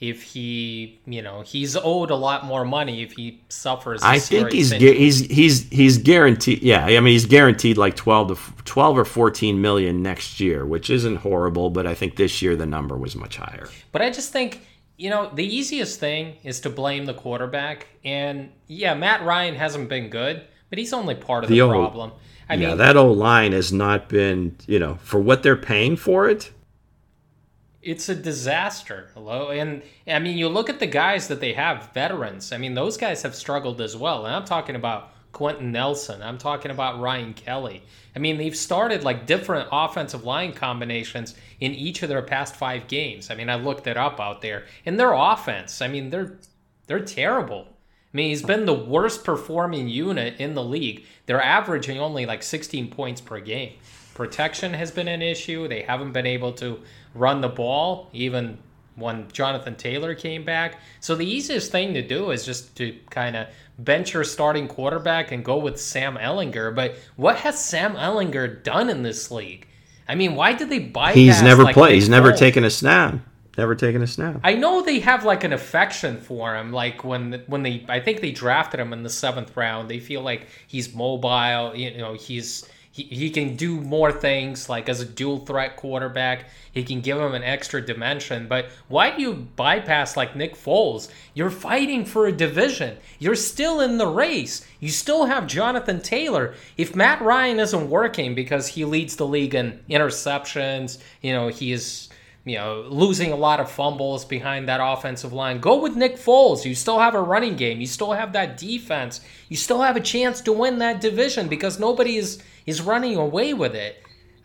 [0.00, 4.00] if he, you know, he's owed a lot more money if he suffers.
[4.02, 6.62] I think he's gu- he's he's he's guaranteed.
[6.62, 10.88] Yeah, I mean he's guaranteed like twelve to twelve or fourteen million next year, which
[10.88, 11.70] isn't horrible.
[11.70, 13.68] But I think this year the number was much higher.
[13.90, 14.64] But I just think
[14.96, 19.88] you know the easiest thing is to blame the quarterback, and yeah, Matt Ryan hasn't
[19.88, 22.12] been good, but he's only part of the, the old, problem.
[22.48, 25.96] I yeah, mean, that old line has not been, you know, for what they're paying
[25.96, 26.50] for it
[27.82, 29.08] it's a disaster.
[29.14, 32.52] Hello, and I mean, you look at the guys that they have, veterans.
[32.52, 34.26] I mean, those guys have struggled as well.
[34.26, 36.22] And I'm talking about Quenton Nelson.
[36.22, 37.82] I'm talking about Ryan Kelly.
[38.16, 42.88] I mean, they've started like different offensive line combinations in each of their past five
[42.88, 43.30] games.
[43.30, 45.80] I mean, I looked it up out there, and their offense.
[45.80, 46.36] I mean, they're
[46.88, 47.68] they're terrible.
[48.12, 51.04] I mean, he's been the worst performing unit in the league.
[51.26, 53.74] They're averaging only like 16 points per game.
[54.14, 55.68] Protection has been an issue.
[55.68, 56.80] They haven't been able to
[57.14, 58.58] run the ball, even
[58.96, 60.80] when Jonathan Taylor came back.
[61.00, 65.30] So the easiest thing to do is just to kind of bench your starting quarterback
[65.30, 66.74] and go with Sam Ehlinger.
[66.74, 69.68] But what has Sam Ehlinger done in this league?
[70.08, 71.12] I mean, why did they buy?
[71.12, 71.94] He's never like, played.
[71.94, 73.16] He's never taken a snap.
[73.58, 74.40] Never taken a snap.
[74.44, 76.72] I know they have like an affection for him.
[76.72, 79.90] Like when when they, I think they drafted him in the seventh round.
[79.90, 81.74] They feel like he's mobile.
[81.74, 86.44] You know, he's he, he can do more things like as a dual threat quarterback.
[86.70, 88.46] He can give him an extra dimension.
[88.46, 91.10] But why do you bypass like Nick Foles?
[91.34, 92.96] You're fighting for a division.
[93.18, 94.64] You're still in the race.
[94.78, 96.54] You still have Jonathan Taylor.
[96.76, 101.72] If Matt Ryan isn't working because he leads the league in interceptions, you know, he
[101.72, 102.08] is
[102.44, 105.60] you know, losing a lot of fumbles behind that offensive line.
[105.60, 106.64] Go with Nick Foles.
[106.64, 107.80] You still have a running game.
[107.80, 109.20] You still have that defense.
[109.48, 113.54] You still have a chance to win that division because nobody is is running away
[113.54, 114.02] with it.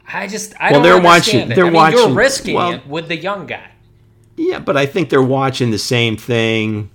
[0.08, 1.56] I just I well, don't they're understand watching, it.
[1.56, 3.72] They're I mean, watching, you're risking well, it with the young guy.
[4.36, 6.89] Yeah, but I think they're watching the same thing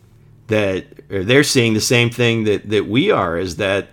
[0.48, 3.88] that or they're seeing the same thing that that we are is that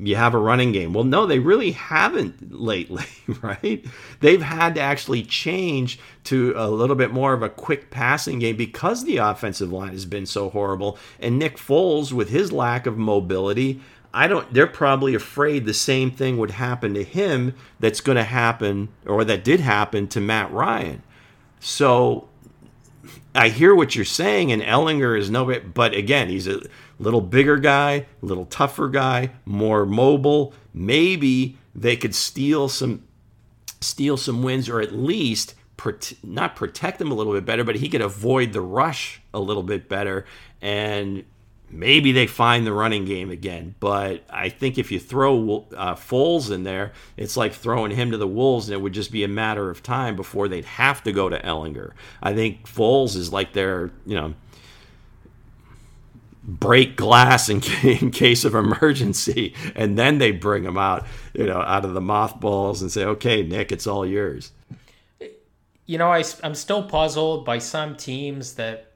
[0.00, 0.92] you have a running game.
[0.92, 3.04] Well, no, they really haven't lately,
[3.42, 3.84] right?
[4.20, 8.56] They've had to actually change to a little bit more of a quick passing game
[8.56, 10.98] because the offensive line has been so horrible.
[11.18, 13.80] And Nick Foles, with his lack of mobility,
[14.14, 14.52] I don't.
[14.54, 19.24] They're probably afraid the same thing would happen to him that's going to happen, or
[19.24, 21.02] that did happen to Matt Ryan.
[21.60, 22.28] So
[23.34, 25.74] I hear what you're saying, and Ehlinger is no bit.
[25.74, 26.62] But again, he's a
[26.98, 30.52] little bigger guy, little tougher guy, more mobile.
[30.72, 33.04] Maybe they could steal some,
[33.80, 35.54] steal some wins, or at least
[36.24, 39.62] not protect him a little bit better, but he could avoid the rush a little
[39.62, 40.24] bit better
[40.60, 41.24] and
[41.70, 43.74] maybe they find the running game again.
[43.80, 48.16] But I think if you throw uh, Foles in there, it's like throwing him to
[48.16, 51.12] the Wolves, and it would just be a matter of time before they'd have to
[51.12, 51.92] go to Ehlinger.
[52.22, 54.34] I think Foles is like their, you know,
[56.60, 61.60] break glass in, in case of emergency, and then they bring him out, you know,
[61.60, 64.52] out of the mothballs and say, "Okay, Nick, it's all yours."
[65.86, 68.92] You know, I, I'm still puzzled by some teams that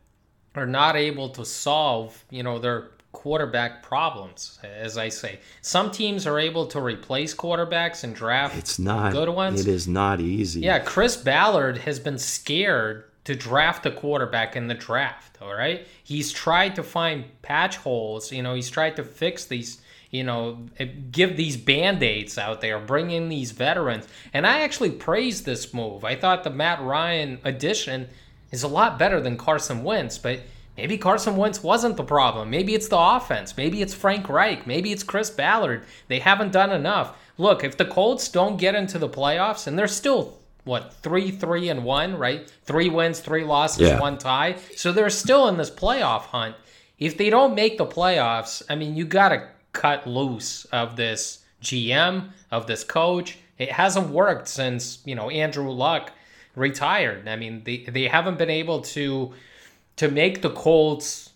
[0.54, 5.38] are not able to solve, you know, their quarterback problems, as I say.
[5.60, 9.60] Some teams are able to replace quarterbacks and draft it's not, good ones.
[9.60, 10.60] It is not easy.
[10.60, 15.86] Yeah, Chris Ballard has been scared to draft a quarterback in the draft, all right?
[16.02, 19.80] He's tried to find patch holes, you know, he's tried to fix these
[20.12, 24.06] you know, eh, give these band aids out there, bring in these veterans.
[24.32, 26.04] And I actually praised this move.
[26.04, 28.08] I thought the Matt Ryan addition
[28.52, 30.40] is a lot better than Carson Wentz, but
[30.76, 32.50] maybe Carson Wentz wasn't the problem.
[32.50, 33.56] Maybe it's the offense.
[33.56, 34.66] Maybe it's Frank Reich.
[34.66, 35.84] Maybe it's Chris Ballard.
[36.08, 37.16] They haven't done enough.
[37.38, 41.68] Look, if the Colts don't get into the playoffs, and they're still what three, three,
[41.68, 42.50] and one, right?
[42.64, 44.00] Three wins, three losses, yeah.
[44.00, 44.56] one tie.
[44.76, 46.56] So they're still in this playoff hunt.
[46.98, 51.44] If they don't make the playoffs, I mean, you got to cut loose of this
[51.62, 53.38] GM, of this coach.
[53.58, 56.12] It hasn't worked since you know Andrew Luck
[56.54, 57.28] retired.
[57.28, 59.32] I mean, they they haven't been able to
[59.96, 61.30] to make the Colts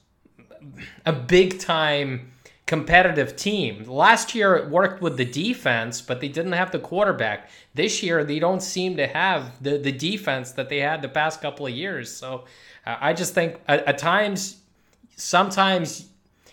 [1.04, 2.32] a big time
[2.66, 3.84] competitive team.
[3.84, 7.48] Last year it worked with the defense, but they didn't have the quarterback.
[7.74, 11.40] This year they don't seem to have the the defense that they had the past
[11.40, 12.12] couple of years.
[12.12, 12.44] So
[12.84, 14.60] uh, I just think at, at times
[15.16, 16.08] sometimes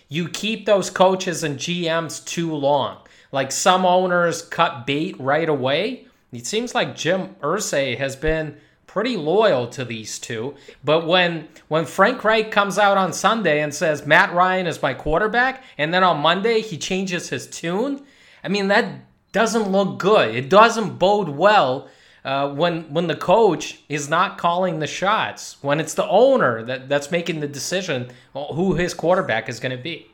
[0.07, 2.97] you keep those coaches and GMs too long.
[3.31, 8.57] Like some owners cut bait right away it seems like Jim Irsay has been
[8.93, 10.53] pretty loyal to these two.
[10.83, 14.93] But when when Frank Reich comes out on Sunday and says Matt Ryan is my
[14.93, 18.05] quarterback, and then on Monday he changes his tune,
[18.43, 18.85] I mean that
[19.31, 20.35] doesn't look good.
[20.35, 21.89] It doesn't bode well
[22.23, 25.57] uh, when when the coach is not calling the shots.
[25.63, 29.83] When it's the owner that, that's making the decision who his quarterback is going to
[29.83, 30.05] be.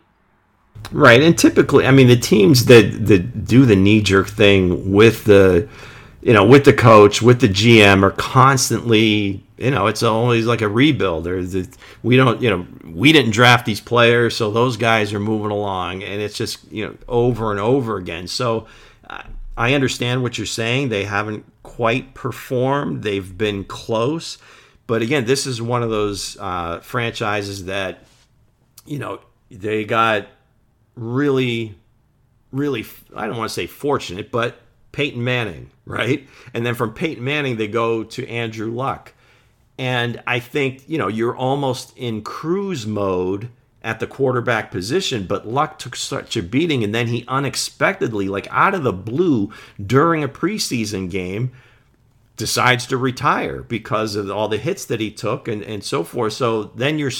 [0.94, 5.26] Right, and typically, I mean, the teams that that do the knee jerk thing with
[5.26, 5.68] the
[6.22, 10.62] you know, with the coach, with the GM, are constantly, you know, it's always like
[10.62, 11.28] a rebuild.
[11.28, 11.68] Or the,
[12.04, 16.04] we don't, you know, we didn't draft these players, so those guys are moving along,
[16.04, 18.28] and it's just, you know, over and over again.
[18.28, 18.68] So
[19.60, 20.90] I understand what you're saying.
[20.90, 23.04] They haven't quite performed.
[23.04, 24.38] They've been close,
[24.88, 28.06] but again, this is one of those uh, franchises that,
[28.86, 29.20] you know,
[29.52, 30.28] they got
[30.96, 31.76] really,
[32.52, 32.86] really.
[33.16, 34.62] I don't want to say fortunate, but
[34.92, 36.30] Peyton Manning, right?
[36.54, 39.14] And then from Peyton Manning, they go to Andrew Luck.
[39.78, 43.50] And I think, you know, you're almost in cruise mode
[43.82, 46.84] at the quarterback position, but Luck took such a beating.
[46.84, 49.52] And then he unexpectedly, like out of the blue
[49.84, 51.52] during a preseason game,
[52.38, 56.34] decides to retire because of all the hits that he took and, and so forth.
[56.34, 57.12] So then you're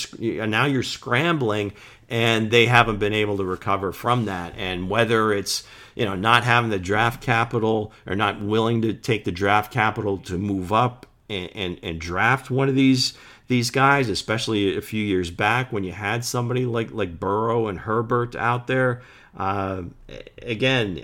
[0.48, 1.74] now you're scrambling
[2.10, 4.54] and they haven't been able to recover from that.
[4.58, 5.64] And whether it's
[6.00, 10.18] you know, not having the draft capital or not willing to take the draft capital
[10.18, 13.14] to move up and, and, and draft one of these
[13.50, 17.80] these guys, especially a few years back when you had somebody like like Burrow and
[17.80, 19.02] Herbert out there.
[19.36, 19.84] Uh,
[20.42, 21.04] again,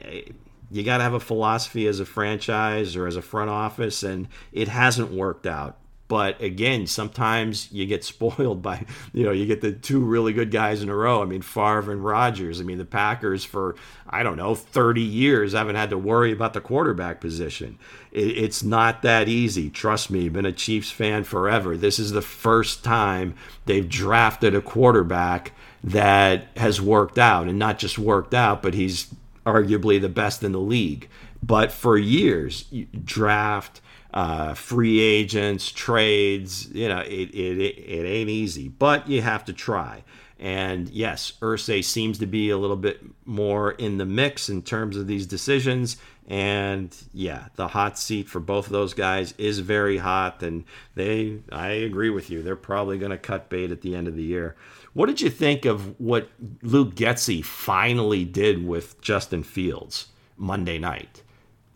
[0.71, 4.29] you got to have a philosophy as a franchise or as a front office, and
[4.53, 5.77] it hasn't worked out.
[6.07, 10.51] But again, sometimes you get spoiled by, you know, you get the two really good
[10.51, 11.21] guys in a row.
[11.21, 12.61] I mean, Favre and Rodgers.
[12.61, 13.75] I mean, the Packers for,
[14.07, 17.79] I don't know, 30 years haven't had to worry about the quarterback position.
[18.11, 19.69] It's not that easy.
[19.69, 21.75] Trust me, been a Chiefs fan forever.
[21.75, 23.35] This is the first time
[23.65, 25.51] they've drafted a quarterback
[25.83, 29.13] that has worked out and not just worked out, but he's
[29.45, 31.07] arguably the best in the league.
[31.43, 32.65] But for years,
[33.03, 33.81] draft
[34.15, 36.69] uh, free agents, trades.
[36.73, 40.03] You know, it, it, it ain't easy, but you have to try.
[40.39, 44.97] And yes, Irsay seems to be a little bit more in the mix in terms
[44.97, 45.97] of these decisions.
[46.27, 50.43] And yeah, the hot seat for both of those guys is very hot.
[50.43, 54.07] And they, I agree with you, they're probably going to cut bait at the end
[54.07, 54.55] of the year.
[54.93, 56.29] What did you think of what
[56.61, 60.07] Luke Getsy finally did with Justin Fields
[60.37, 61.21] Monday night?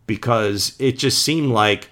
[0.06, 1.90] Because it just seemed like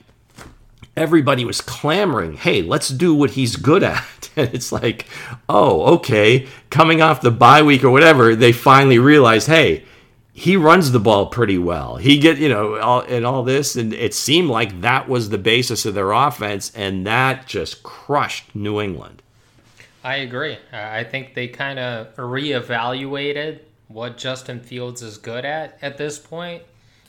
[0.98, 4.04] everybody was clamoring, hey, let's do what he's good at.
[4.36, 5.08] And it's like,
[5.48, 6.46] oh, okay.
[6.70, 9.84] Coming off the bye week or whatever, they finally realized, hey,
[10.32, 11.96] he runs the ball pretty well.
[11.96, 13.74] He get, you know, all, and all this.
[13.74, 16.70] And it seemed like that was the basis of their offense.
[16.76, 19.22] And that just crushed New England.
[20.04, 20.58] I agree.
[20.72, 26.62] I think they kind of reevaluated what Justin Fields is good at at this point.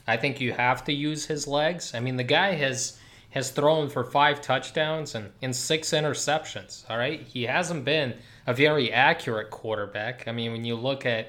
[0.08, 1.94] I think you have to use his legs.
[1.94, 2.98] I mean, the guy has
[3.30, 6.88] has thrown for five touchdowns and, and six interceptions.
[6.90, 7.22] All right.
[7.22, 8.14] He hasn't been
[8.46, 10.26] a very accurate quarterback.
[10.26, 11.28] I mean, when you look at,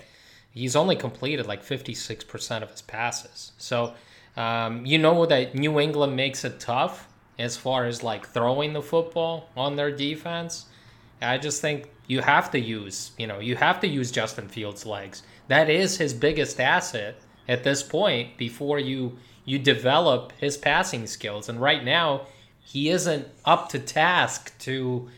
[0.51, 3.51] he's only completed like 56% of his passes.
[3.57, 3.93] So,
[4.35, 8.81] um, you know that New England makes it tough as far as like throwing the
[8.81, 10.65] football on their defense.
[11.21, 14.85] I just think you have to use, you know, you have to use Justin Fields'
[14.85, 15.23] legs.
[15.49, 17.15] That is his biggest asset
[17.47, 19.17] at this point before you
[19.51, 21.49] you develop his passing skills.
[21.49, 22.21] And right now,
[22.61, 25.09] he isn't up to task to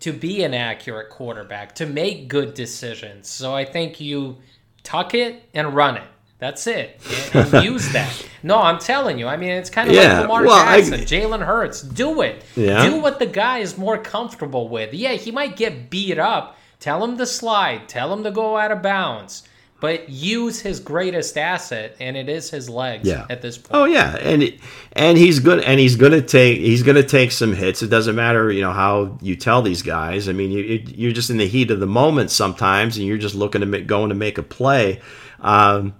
[0.00, 3.28] to be an accurate quarterback, to make good decisions.
[3.28, 4.38] So I think you
[4.82, 6.08] tuck it and run it.
[6.38, 7.00] That's it.
[7.32, 8.28] And, and use that.
[8.42, 9.28] No, I'm telling you.
[9.28, 11.80] I mean, it's kind of yeah, like Lamar well, Jackson, Jalen Hurts.
[11.80, 12.42] Do it.
[12.56, 12.90] Yeah.
[12.90, 14.92] Do what the guy is more comfortable with.
[14.92, 16.58] Yeah, he might get beat up.
[16.80, 17.88] Tell him to slide.
[17.88, 19.48] Tell him to go out of bounds
[19.80, 23.06] but use his greatest asset, and it is his legs.
[23.06, 23.26] Yeah.
[23.28, 23.74] At this point.
[23.74, 24.60] Oh yeah, and it,
[24.92, 27.82] and he's good, and he's gonna take he's gonna take some hits.
[27.82, 30.28] It doesn't matter, you know, how you tell these guys.
[30.28, 33.34] I mean, you you're just in the heat of the moment sometimes, and you're just
[33.34, 35.00] looking to make, going to make a play.
[35.40, 35.94] Um,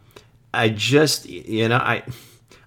[0.55, 2.03] I just, you know, I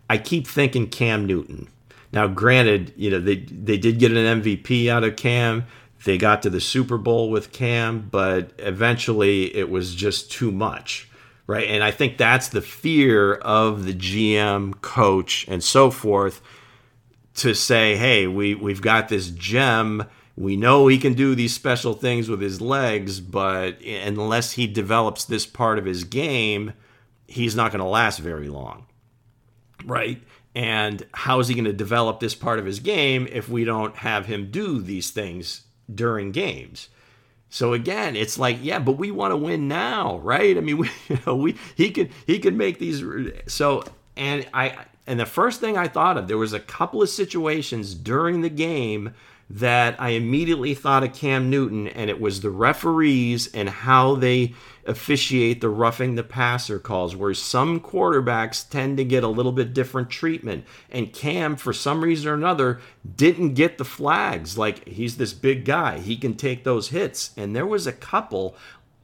[0.09, 1.67] I keep thinking Cam Newton.
[2.11, 5.65] Now, granted, you know they they did get an MVP out of Cam.
[6.05, 11.09] They got to the Super Bowl with Cam, but eventually it was just too much,
[11.45, 11.67] right?
[11.67, 16.41] And I think that's the fear of the GM, coach, and so forth
[17.35, 20.05] to say, hey, we, we've got this gem.
[20.37, 25.25] We know he can do these special things with his legs, but unless he develops
[25.25, 26.73] this part of his game,
[27.27, 28.85] he's not going to last very long,
[29.83, 30.21] right?
[30.55, 33.97] And how is he going to develop this part of his game if we don't
[33.97, 35.63] have him do these things
[35.93, 36.89] during games.
[37.49, 40.55] So again, it's like, yeah, but we want to win now, right?
[40.55, 43.03] I mean, we, you know, we he could he could make these.
[43.47, 43.83] So
[44.15, 47.95] and I and the first thing I thought of, there was a couple of situations
[47.95, 49.13] during the game
[49.49, 54.53] that I immediately thought of Cam Newton, and it was the referees and how they
[54.85, 59.73] officiate the roughing the passer calls, where some quarterbacks tend to get a little bit
[59.73, 60.65] different treatment.
[60.91, 62.79] And Cam, for some reason or another,
[63.15, 64.57] didn't get the flags.
[64.57, 67.31] Like he's this big guy, he can take those hits.
[67.35, 68.55] And there was a couple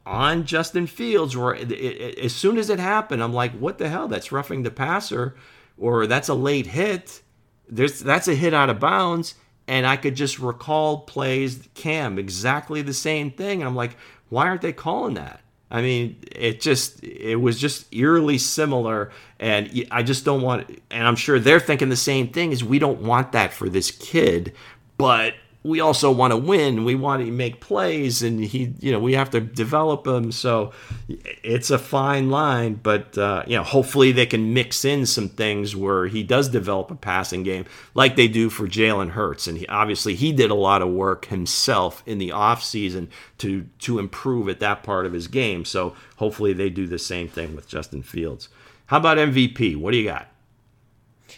[0.06, 3.90] on Justin Fields where it, it, as soon as it happened, I'm like, what the
[3.90, 4.08] hell?
[4.08, 5.36] That's roughing the passer,
[5.76, 7.24] or that's a late hit.
[7.68, 9.34] There's that's a hit out of bounds
[9.68, 13.62] and I could just recall plays Cam exactly the same thing.
[13.62, 13.98] And I'm like,
[14.30, 15.42] why aren't they calling that?
[15.72, 20.70] I mean, it just it was just eerily similar, and I just don't want.
[20.92, 23.90] And I'm sure they're thinking the same thing: is we don't want that for this
[23.92, 24.54] kid,
[24.98, 25.34] but
[25.66, 26.86] we also want to win.
[26.86, 30.32] We want to make plays, and he, you know, we have to develop him.
[30.32, 30.74] So
[31.08, 35.76] it's a fine line, but uh, you know, hopefully they can mix in some things
[35.76, 39.48] where he does develop a passing game, like they do for Jalen Hurts.
[39.48, 43.10] And he, obviously, he did a lot of work himself in the off season
[43.40, 45.66] to to improve at that part of his game.
[45.66, 48.50] So hopefully they do the same thing with Justin Fields.
[48.86, 49.76] How about MVP?
[49.78, 50.28] What do you got?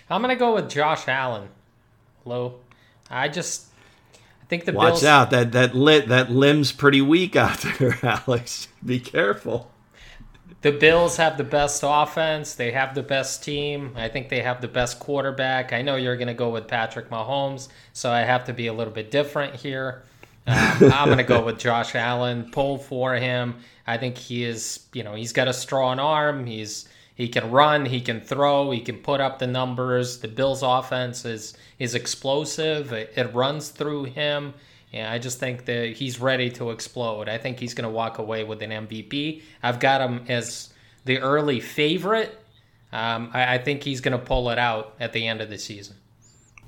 [0.09, 1.47] I'm gonna go with Josh Allen.
[2.25, 2.55] Low.
[3.09, 3.66] I just
[4.48, 5.04] think the watch Bills...
[5.04, 8.68] out that that lit that limb's pretty weak out there, Alex.
[8.86, 9.72] Be careful.
[10.62, 12.56] The Bills have the best offense.
[12.56, 13.93] They have the best team.
[13.95, 15.72] I think they have the best quarterback.
[15.72, 18.74] I know you're going to go with Patrick Mahomes, so I have to be a
[18.74, 20.04] little bit different here.
[20.48, 20.58] Um,
[20.93, 22.50] I'm going to go with Josh Allen.
[22.52, 23.58] Pull for him.
[23.86, 26.45] I think he is, you know, he's got a strong arm.
[26.45, 30.20] He's he can run, he can throw, he can put up the numbers.
[30.20, 32.93] The Bills' offense is is explosive.
[32.93, 34.53] It, it runs through him.
[34.93, 37.28] And I just think that he's ready to explode.
[37.28, 39.41] I think he's going to walk away with an MVP.
[39.63, 40.70] I've got him as
[41.05, 42.39] the early favorite.
[42.93, 45.57] Um, I, I think he's going to pull it out at the end of the
[45.57, 45.95] season.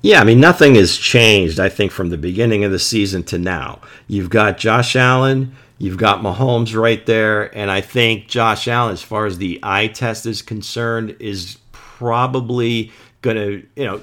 [0.01, 3.37] Yeah, I mean, nothing has changed, I think, from the beginning of the season to
[3.37, 3.81] now.
[4.07, 9.01] You've got Josh Allen, you've got Mahomes right there, and I think Josh Allen, as
[9.01, 12.91] far as the eye test is concerned, is probably
[13.23, 14.01] to, you know,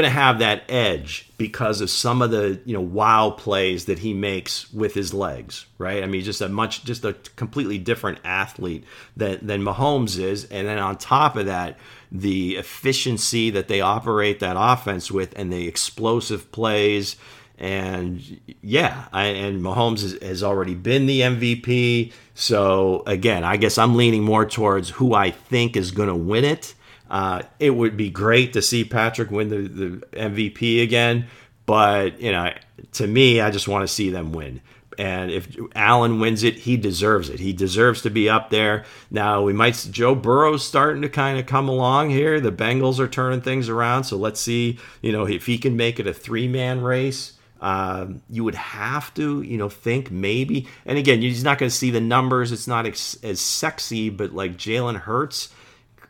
[0.00, 4.14] to have that edge because of some of the you know wow plays that he
[4.14, 6.02] makes with his legs right?
[6.02, 8.84] I mean just a much just a completely different athlete
[9.16, 10.44] than than mahomes is.
[10.44, 11.78] And then on top of that
[12.10, 17.16] the efficiency that they operate that offense with and the explosive plays
[17.62, 22.12] and yeah, I, and Mahomes has, has, already been the MVP.
[22.34, 26.44] So again, I guess I'm leaning more towards who I think is going to win
[26.44, 26.74] it.
[27.08, 31.26] Uh, it would be great to see Patrick win the, the MVP again,
[31.64, 32.52] but you know,
[32.94, 34.60] to me, I just want to see them win.
[34.98, 37.38] And if Allen wins it, he deserves it.
[37.38, 38.84] He deserves to be up there.
[39.08, 42.40] Now we might Joe Burrow's starting to kind of come along here.
[42.40, 44.80] The Bengals are turning things around, so let's see.
[45.00, 47.34] You know, if he can make it a three man race.
[47.62, 50.66] Um, you would have to, you know, think maybe.
[50.84, 52.50] And again, you're just not going to see the numbers.
[52.50, 55.48] It's not ex- as sexy, but like Jalen Hurts,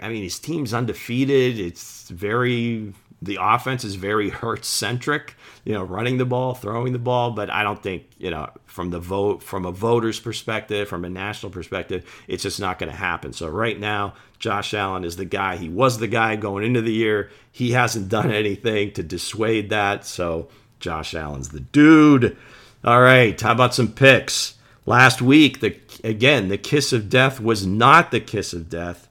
[0.01, 1.59] I mean, his team's undefeated.
[1.59, 5.37] It's very the offense is very Hurts centric.
[5.65, 8.91] You know, running the ball, throwing the ball, but I don't think you know from
[8.91, 12.97] the vote from a voter's perspective, from a national perspective, it's just not going to
[12.97, 13.33] happen.
[13.33, 15.57] So right now, Josh Allen is the guy.
[15.57, 17.31] He was the guy going into the year.
[17.53, 20.05] He hasn't done anything to dissuade that.
[20.05, 20.49] So
[20.83, 22.37] Josh Allen's the dude.
[22.85, 24.55] All right, how about some picks?
[24.85, 29.09] Last week, the again, the kiss of death was not the kiss of death.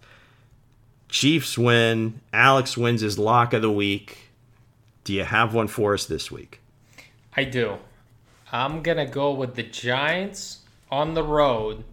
[1.08, 2.22] Chiefs win.
[2.32, 4.30] Alex wins his lock of the week.
[5.04, 6.60] Do you have one for us this week?
[7.36, 7.78] I do.
[8.52, 10.60] I'm going to go with the Giants
[10.92, 11.86] on the road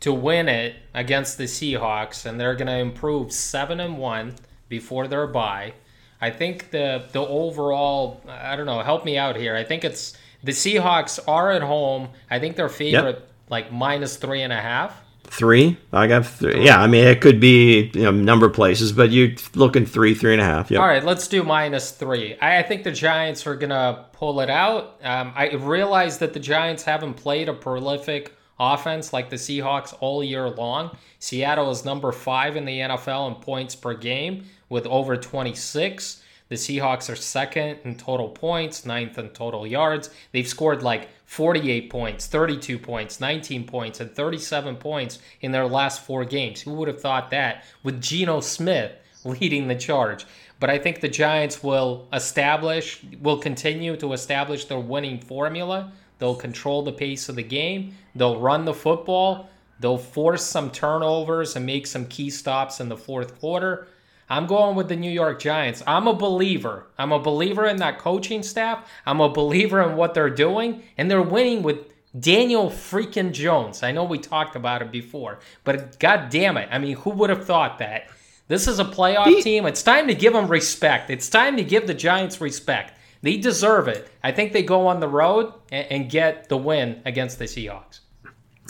[0.00, 4.34] to win it against the Seahawks, and they're going to improve 7 and 1
[4.68, 5.74] before their bye.
[6.20, 9.54] I think the the overall I don't know, help me out here.
[9.54, 12.08] I think it's the Seahawks are at home.
[12.30, 13.30] I think they're favorite yep.
[13.48, 15.02] like minus three and a half.
[15.24, 15.76] Three?
[15.92, 16.64] I got three.
[16.64, 20.14] Yeah, I mean it could be you know number of places, but you're looking three,
[20.14, 20.70] three and a half.
[20.70, 20.78] Yeah.
[20.78, 22.38] All right, let's do minus three.
[22.38, 24.98] I, I think the Giants are gonna pull it out.
[25.02, 30.22] Um, I realize that the Giants haven't played a prolific offense like the Seahawks all
[30.22, 30.96] year long.
[31.18, 36.22] Seattle is number five in the NFL in points per game with over 26.
[36.48, 40.10] The Seahawks are second in total points, ninth in total yards.
[40.30, 46.04] They've scored like 48 points, 32 points, 19 points, and 37 points in their last
[46.04, 46.62] four games.
[46.62, 48.92] Who would have thought that with Geno Smith
[49.24, 50.24] leading the charge?
[50.60, 55.92] But I think the Giants will establish, will continue to establish their winning formula.
[56.18, 57.94] They'll control the pace of the game.
[58.14, 59.48] They'll run the football.
[59.80, 63.88] They'll force some turnovers and make some key stops in the fourth quarter.
[64.28, 65.82] I'm going with the New York Giants.
[65.86, 66.86] I'm a believer.
[66.98, 68.90] I'm a believer in that coaching staff.
[69.04, 71.86] I'm a believer in what they're doing, and they're winning with
[72.18, 73.82] Daniel freaking Jones.
[73.82, 76.68] I know we talked about it before, but god damn it.
[76.72, 78.08] I mean, who would have thought that?
[78.48, 79.66] This is a playoff team.
[79.66, 81.10] It's time to give them respect.
[81.10, 82.95] It's time to give the Giants respect.
[83.26, 84.08] They deserve it.
[84.22, 87.98] I think they go on the road and, and get the win against the Seahawks.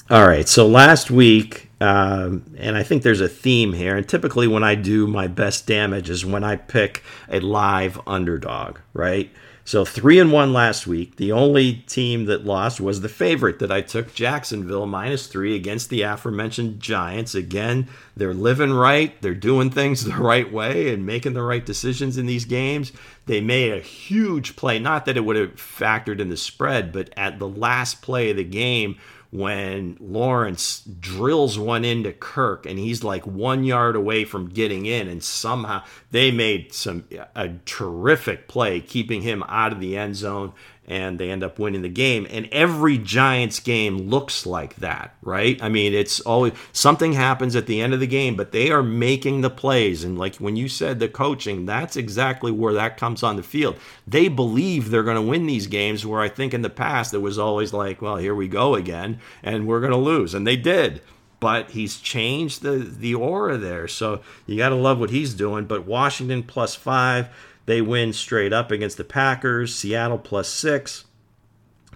[0.09, 0.49] All right.
[0.49, 3.99] So last week, um, and I think there's a theme here.
[3.99, 8.79] And typically, when I do my best damage is when I pick a live underdog,
[8.95, 9.31] right?
[9.67, 11.17] So three and one last week.
[11.17, 15.91] The only team that lost was the favorite that I took, Jacksonville minus three against
[15.91, 17.35] the aforementioned Giants.
[17.35, 19.21] Again, they're living right.
[19.21, 22.93] They're doing things the right way and making the right decisions in these games.
[23.27, 24.79] They made a huge play.
[24.79, 28.37] Not that it would have factored in the spread, but at the last play of
[28.37, 28.97] the game
[29.31, 35.09] when Lawrence drills one into Kirk and he's like one yard away from getting in,
[35.09, 37.05] and somehow they made some
[37.35, 40.53] a terrific play keeping him out of the end zone
[40.87, 42.27] and they end up winning the game.
[42.31, 45.61] And every Giants game looks like that, right?
[45.63, 48.83] I mean, it's always something happens at the end of the game, but they are
[48.83, 50.05] making the plays.
[50.05, 53.77] And like when you said the coaching, that's exactly where that comes on the field.
[54.07, 57.19] They believe they're going to win these games, where I think in the past it
[57.19, 60.35] was always like, well, here we go again, and we're going to lose.
[60.35, 61.03] And they did.
[61.39, 63.89] But he's changed the, the aura there.
[63.89, 65.67] So you got to love what he's doing.
[65.67, 67.29] But Washington plus five.
[67.67, 71.05] They win straight up against the Packers, Seattle plus six.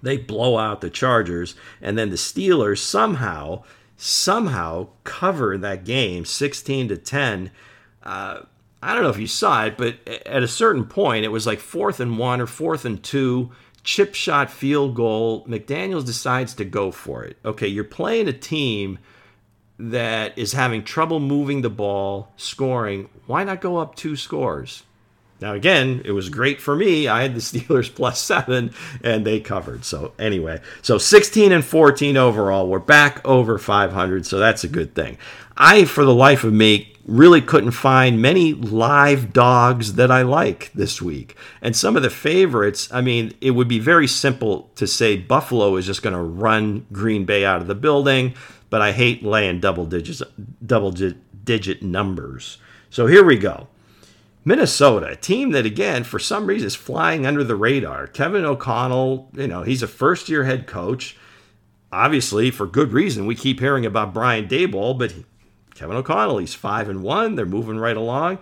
[0.02, 3.64] They blow out the Chargers, and then the Steelers somehow,
[3.96, 7.50] somehow cover that game 16 to 10.
[8.02, 8.40] Uh,
[8.82, 9.96] I don't know if you saw it, but
[10.26, 13.50] at a certain point, it was like fourth and one or fourth and two,
[13.84, 15.44] chip shot field goal.
[15.46, 17.36] McDaniels decides to go for it.
[17.44, 18.98] Okay, you're playing a team
[19.78, 23.08] that is having trouble moving the ball, scoring.
[23.26, 24.82] Why not go up two scores?
[25.40, 27.08] Now, again, it was great for me.
[27.08, 28.72] I had the Steelers plus seven,
[29.02, 29.84] and they covered.
[29.84, 32.68] So, anyway, so 16 and 14 overall.
[32.68, 35.18] We're back over 500, so that's a good thing.
[35.56, 40.70] I, for the life of me, really couldn't find many live dogs that I like
[40.74, 41.36] this week.
[41.60, 45.76] And some of the favorites, I mean, it would be very simple to say Buffalo
[45.76, 48.34] is just going to run Green Bay out of the building,
[48.68, 50.22] but I hate laying double digits
[50.64, 50.92] double
[51.44, 52.58] digit numbers.
[52.90, 53.66] So here we go.
[54.44, 58.06] Minnesota, a team that again, for some reason, is flying under the radar.
[58.06, 61.16] Kevin O'Connell, you know, he's a first year head coach.
[61.92, 65.12] Obviously, for good reason, we keep hearing about Brian Daboll, but
[65.74, 67.34] Kevin O'Connell, he's five and one.
[67.34, 68.38] They're moving right along.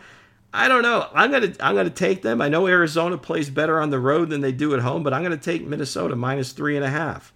[0.53, 1.09] I don't know.
[1.12, 2.40] I'm gonna I'm gonna take them.
[2.40, 5.22] I know Arizona plays better on the road than they do at home, but I'm
[5.22, 7.32] gonna take Minnesota minus three and a half.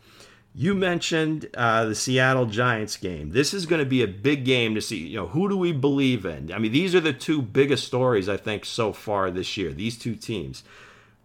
[0.54, 3.30] You mentioned uh, the Seattle Giants game.
[3.30, 4.98] This is going to be a big game to see.
[4.98, 6.52] You know, who do we believe in?
[6.52, 9.72] I mean, these are the two biggest stories I think so far this year.
[9.72, 10.62] These two teams.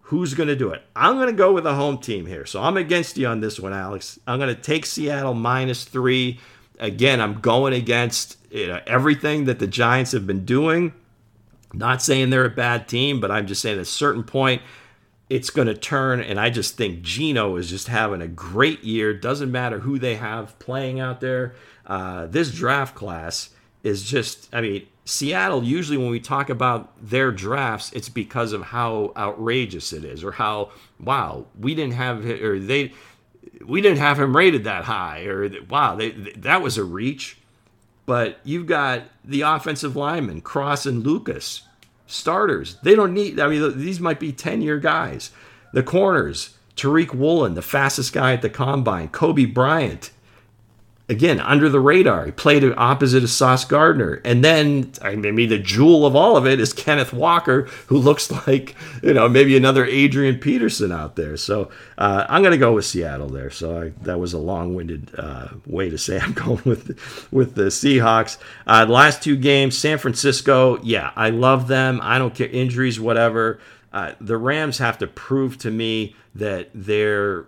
[0.04, 0.84] Who's going to do it?
[0.96, 2.46] I'm going to go with a home team here.
[2.46, 4.18] So I'm against you on this one, Alex.
[4.26, 6.40] I'm going to take Seattle minus three.
[6.80, 10.94] Again, I'm going against you know, everything that the Giants have been doing.
[11.74, 14.62] Not saying they're a bad team, but I'm just saying at a certain point,
[15.30, 16.22] it's going to turn.
[16.22, 19.14] And I just think Geno is just having a great year.
[19.14, 21.56] Doesn't matter who they have playing out there.
[21.86, 23.50] Uh, this draft class
[23.84, 28.62] is just, I mean, Seattle, usually when we talk about their drafts, it's because of
[28.62, 32.94] how outrageous it is or how, wow, we didn't have, or they,
[33.66, 37.38] we didn't have him rated that high or wow, they, that was a reach.
[38.06, 41.62] But you've got the offensive lineman, Cross and Lucas
[42.08, 42.78] starters.
[42.82, 45.32] They don't need, I mean, these might be 10 year guys.
[45.74, 50.12] The corners, Tariq Woolen, the fastest guy at the combine, Coby Bryant,
[51.10, 52.26] again under the radar.
[52.26, 56.46] He played opposite of Sauce Gardner, and then I mean the jewel of all of
[56.46, 61.38] it is Kenneth Walker, who looks like you know maybe another Adrian Peterson out there.
[61.38, 63.50] So uh, I'm going to go with Seattle there.
[63.50, 67.64] So I, that was a long-winded uh, way to say I'm going with with the
[67.64, 68.38] Seahawks.
[68.66, 70.80] Uh, last two games, San Francisco.
[70.84, 72.00] Yeah, I love them.
[72.02, 73.60] I don't care injuries, whatever.
[73.94, 77.46] Uh, the Rams have to prove to me that they're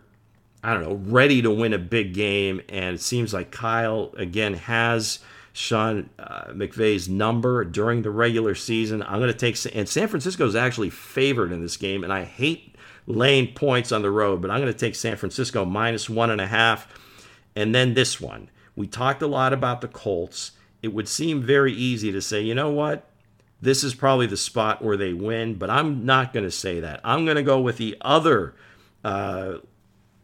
[0.63, 2.61] I don't know, ready to win a big game.
[2.69, 5.19] And it seems like Kyle, again, has
[5.53, 9.01] Sean uh, McVay's number during the regular season.
[9.03, 12.03] I'm going to take, and San Francisco is actually favored in this game.
[12.03, 12.75] And I hate
[13.07, 16.41] laying points on the road, but I'm going to take San Francisco minus one and
[16.41, 16.87] a half.
[17.55, 18.49] And then this one.
[18.75, 20.51] We talked a lot about the Colts.
[20.81, 23.09] It would seem very easy to say, you know what?
[23.61, 27.01] This is probably the spot where they win, but I'm not going to say that.
[27.03, 28.55] I'm going to go with the other
[29.03, 29.55] uh,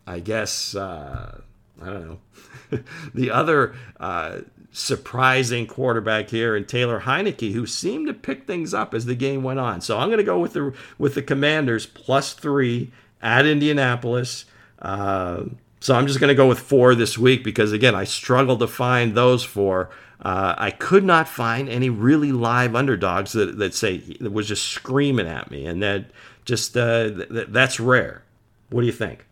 [0.08, 1.42] I guess, uh,
[1.82, 2.80] I don't know,
[3.14, 4.42] the other uh,
[4.72, 9.42] surprising quarterback here and Taylor Heinicke, who seemed to pick things up as the game
[9.42, 9.82] went on.
[9.82, 12.92] So I'm going to go with the with the Commanders plus three
[13.22, 14.46] at Indianapolis.
[14.80, 15.46] Uh,
[15.80, 18.68] so I'm just going to go with four this week because again I struggled to
[18.68, 19.90] find those four.
[20.22, 24.66] Uh, I could not find any really live underdogs that, that say that was just
[24.66, 26.06] screaming at me, and that
[26.46, 28.24] just uh, th- that's rare.
[28.70, 29.26] What do you think?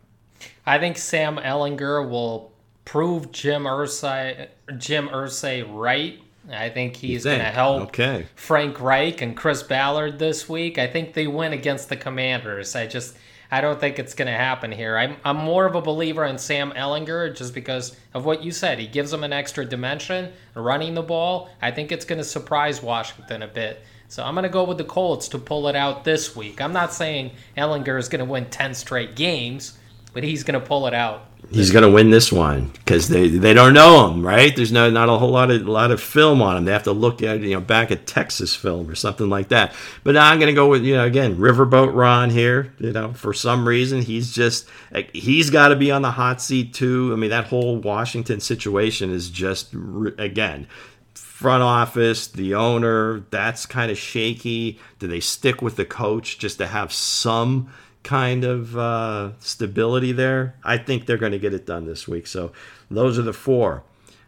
[0.66, 2.52] I think Sam Ehlinger will
[2.84, 6.20] prove Jim Irsay Jim Irsay right.
[6.52, 8.26] I think he's going to help okay.
[8.34, 10.78] Frank Reich and Chris Ballard this week.
[10.78, 12.76] I think they win against the Commanders.
[12.76, 13.16] I just
[13.50, 14.96] I don't think it's going to happen here.
[14.96, 18.78] I'm, I'm more of a believer in Sam Ehlinger just because of what you said.
[18.80, 21.50] He gives them an extra dimension running the ball.
[21.62, 23.84] I think it's going to surprise Washington a bit.
[24.08, 26.60] So I'm going to go with the Colts to pull it out this week.
[26.60, 29.78] I'm not saying Ellinger is going to win 10 straight games,
[30.14, 31.26] but he's going to pull it out.
[31.50, 34.56] He's going to win this one because they, they don't know him, right?
[34.56, 36.64] There's no not a whole lot of lot of film on him.
[36.64, 39.74] They have to look at you know back at Texas film or something like that.
[40.04, 42.72] But I'm going to go with you know again Riverboat Ron here.
[42.78, 44.66] You know for some reason he's just
[45.12, 47.10] he's got to be on the hot seat too.
[47.12, 49.74] I mean that whole Washington situation is just
[50.16, 50.66] again
[51.14, 54.78] front office, the owner, that's kind of shaky.
[54.98, 57.70] Do they stick with the coach just to have some
[58.04, 60.54] kind of uh, stability there.
[60.62, 62.26] I think they're going to get it done this week.
[62.26, 62.52] So
[62.90, 63.82] those are the four.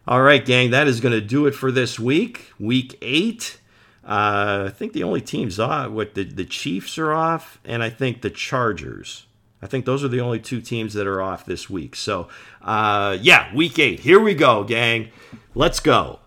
[0.07, 3.59] All right, gang, that is going to do it for this week, week eight.
[4.03, 7.89] Uh, I think the only teams off, what the, the Chiefs are off, and I
[7.89, 9.25] think the Chargers.
[9.61, 11.95] I think those are the only two teams that are off this week.
[11.95, 12.29] So,
[12.61, 14.01] uh, yeah, week eight.
[14.01, 15.09] Here we go, gang.
[15.55, 16.19] Let's go.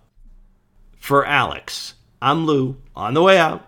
[0.99, 3.67] For Alex, I'm Lou on the way out.